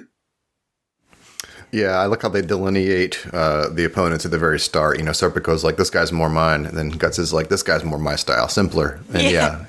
[1.73, 4.99] Yeah, I like how they delineate uh, the opponents at the very start.
[4.99, 6.67] You know, Serpico's like, this guy's more mine.
[6.67, 9.01] And then Guts is like, this guy's more my style, simpler.
[9.15, 9.67] And yeah, yeah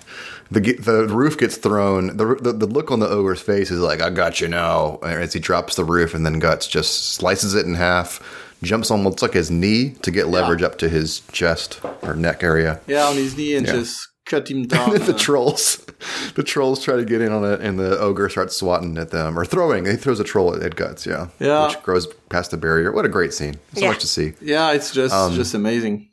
[0.53, 2.15] the the roof gets thrown.
[2.17, 4.97] The, the, the look on the ogre's face is like, I got you now.
[4.97, 8.21] As he drops the roof, and then Guts just slices it in half,
[8.61, 10.67] jumps on what's like his knee to get leverage yeah.
[10.67, 12.79] up to his chest or neck area.
[12.87, 13.73] Yeah, on his knee and yeah.
[13.73, 14.91] just cut him down.
[14.91, 15.85] the trolls,
[16.35, 19.37] the trolls try to get in on it, and the ogre starts swatting at them
[19.37, 19.85] or throwing.
[19.85, 21.05] He throws a troll at, guts.
[21.05, 22.91] Yeah, yeah, which grows past the barrier.
[22.91, 23.55] What a great scene!
[23.73, 23.87] So yeah.
[23.89, 24.33] much to see.
[24.41, 26.09] Yeah, it's just um, just amazing.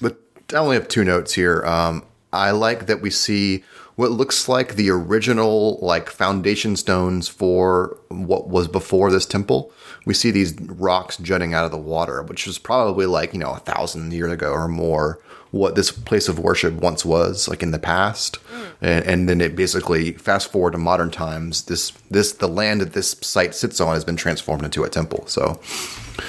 [0.00, 0.20] But
[0.52, 1.64] I only have two notes here.
[1.64, 2.04] Um,
[2.36, 3.64] I like that we see
[3.96, 9.72] what looks like the original like foundation stones for what was before this temple.
[10.04, 13.52] We see these rocks jutting out of the water, which was probably like you know
[13.52, 15.18] a thousand years ago or more
[15.50, 18.70] what this place of worship once was, like in the past, mm.
[18.82, 21.62] and, and, then it basically fast forward to modern times.
[21.64, 25.24] This this the land that this site sits on has been transformed into a temple.
[25.26, 25.60] So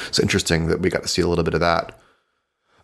[0.07, 1.96] it's interesting that we got to see a little bit of that.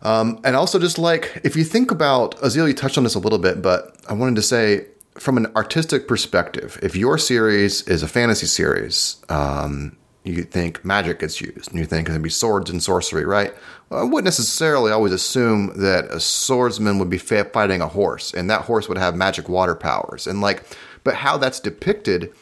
[0.03, 3.19] Um, and also, just like if you think about Aazealh, you touched on this a
[3.19, 4.85] little bit, but I wanted to say
[5.17, 11.19] from an artistic perspective, if your series is a fantasy series, um, you think magic
[11.19, 13.53] gets used, and you think it's going to be swords and sorcery, right?
[13.89, 18.49] Well, I wouldn't necessarily always assume that a swordsman would be fighting a horse, and
[18.49, 20.63] that horse would have magic water powers, and like,
[21.03, 22.33] but how that's depicted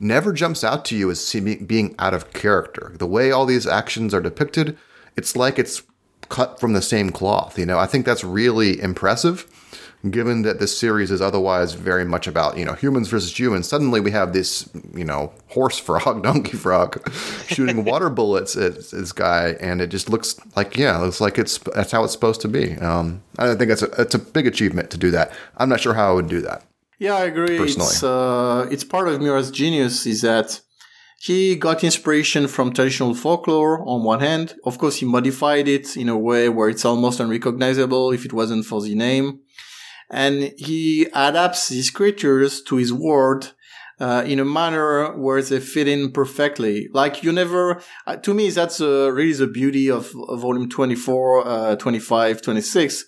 [0.00, 1.34] never jumps out to you as
[1.66, 2.92] being out of character.
[2.98, 4.78] The way all these actions are depicted,
[5.16, 5.82] it's like it's
[6.28, 7.58] cut from the same cloth.
[7.58, 9.46] You know, I think that's really impressive
[10.08, 14.00] given that this series is otherwise very much about you know humans versus humans suddenly
[14.00, 17.02] we have this you know horse frog donkey frog
[17.48, 21.36] shooting water bullets at this guy and it just looks like yeah it looks like
[21.36, 24.46] it's that's how it's supposed to be um, i think that's a, it's a big
[24.46, 26.62] achievement to do that i'm not sure how i would do that
[26.98, 27.88] yeah i agree personally.
[27.88, 30.60] it's uh, it's part of miura's genius is that
[31.20, 34.54] he got inspiration from traditional folklore on one hand.
[34.64, 38.66] Of course, he modified it in a way where it's almost unrecognizable if it wasn't
[38.66, 39.40] for the name
[40.10, 43.54] and he adapts these creatures to his world
[44.00, 46.88] uh, in a manner where they fit in perfectly.
[46.92, 51.46] Like you never, uh, to me, that's uh, really the beauty of, of volume 24,
[51.46, 53.04] uh, 25, 26.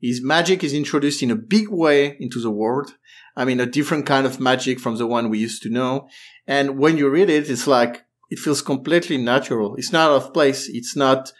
[0.00, 2.94] His magic is introduced in a big way into the world.
[3.36, 6.08] I mean, a different kind of magic from the one we used to know.
[6.46, 9.76] And when you read it, it's like, it feels completely natural.
[9.76, 10.68] It's not out of place.
[10.68, 11.32] It's not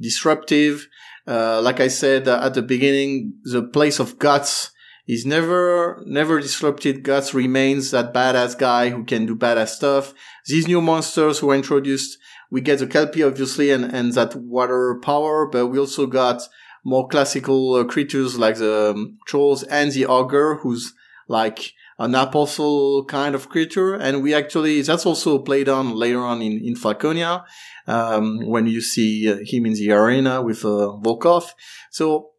[0.00, 0.88] disruptive.
[1.26, 4.72] Uh, like I said uh, at the beginning, the place of guts
[5.06, 7.02] is never, never disrupted.
[7.02, 10.14] Guts remains that badass guy who can do badass stuff.
[10.46, 12.18] These new monsters who are introduced,
[12.50, 16.42] we get the Kelpie obviously and, and that water power, but we also got
[16.84, 20.94] more classical uh, creatures like the um, trolls and the ogre who's
[21.30, 23.94] like an apostle kind of creature.
[23.94, 27.44] And we actually, that's also played on later on in, in Falconia
[27.86, 31.52] um, when you see uh, him in the arena with uh, Volkov.
[31.92, 32.30] So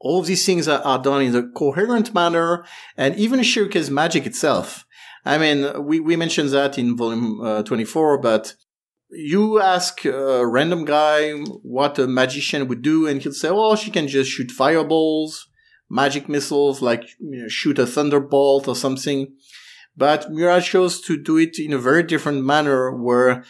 [0.00, 2.64] all of these things are, are, done in a coherent manner,
[2.96, 4.86] and even Schierke's magic itself.
[5.24, 8.54] I mean, we, we mentioned that in volume uh, 24, but
[9.10, 11.32] you ask a random guy
[11.62, 15.48] what a magician would do, and he'll say, "Well, she can just shoot fireballs,
[15.88, 19.34] magic missiles, like you know, shoot a thunderbolt or something."
[19.96, 23.44] But Miura chose to do it in a very different manner, where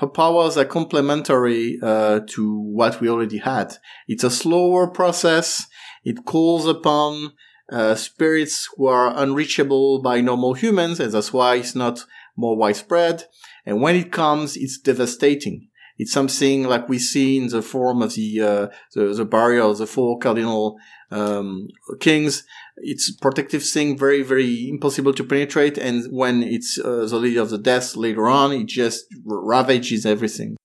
[0.00, 3.76] her powers are complementary uh, to what we already had.
[4.08, 5.66] It's a slower process.
[6.02, 7.32] It calls upon
[7.70, 12.04] uh, spirits who are unreachable by normal humans, and that's why it's not
[12.36, 13.24] more widespread.
[13.66, 15.68] And when it comes, it's devastating.
[15.98, 19.78] It's something like we see in the form of the uh, the, the barrier of
[19.78, 20.78] the four cardinal
[21.10, 21.68] um,
[22.00, 22.44] kings.
[22.76, 25.78] It's a protective thing, very very impossible to penetrate.
[25.78, 30.56] And when it's uh, the Lady of the Death later on, it just ravages everything.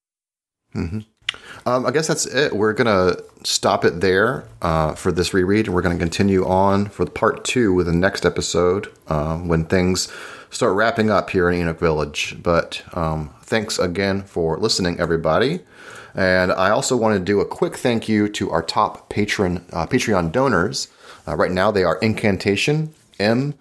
[0.76, 1.00] Mm-hmm.
[1.66, 2.56] Um, I guess that's it.
[2.56, 7.06] We're gonna stop it there uh, for this reread, and we're gonna continue on for
[7.06, 10.12] part two with the next episode uh, when things
[10.50, 12.38] start wrapping up here in Enoch Village.
[12.42, 15.62] But um, thanks again for listening, everybody.
[16.16, 19.86] And I also want to do a quick thank you to our top patron uh,
[19.86, 20.88] Patreon donors.
[21.28, 23.54] Uh, right now, they are Incantation, M,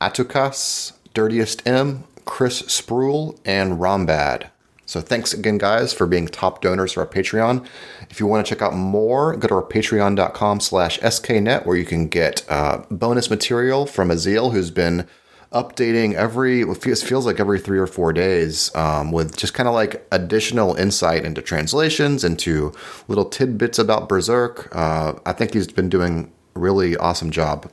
[0.00, 4.48] Atukas, Dirtiest M, Chris Spruill, and Rombad.
[4.84, 7.64] So thanks again, guys, for being top donors for our Patreon.
[8.10, 11.86] If you want to check out more, go to our patreon.com slash sknet, where you
[11.86, 15.06] can get uh, bonus material from Aazealh, who's been
[15.52, 19.74] updating every it feels like every three or four days um, with just kind of
[19.74, 22.72] like additional insight into translations into
[23.08, 24.68] little tidbits about berserk.
[24.74, 27.70] Uh, i think he's been doing a really awesome job.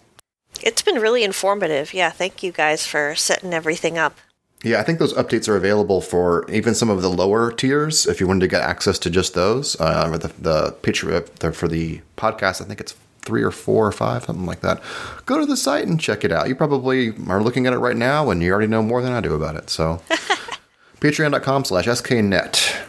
[0.62, 1.94] It's been really informative.
[1.94, 4.18] Yeah thank you guys for setting everything up.
[4.62, 8.06] Yeah, I think those updates are available for even some of the lower tiers.
[8.06, 11.22] If you wanted to get access to just those, uh, the the picture
[11.54, 14.82] for the podcast, I think it's three or four or five, something like that.
[15.26, 16.48] Go to the site and check it out.
[16.48, 19.22] You probably are looking at it right now and you already know more than I
[19.22, 19.70] do about it.
[19.70, 20.02] So
[21.00, 22.89] patreon.com slash sknet.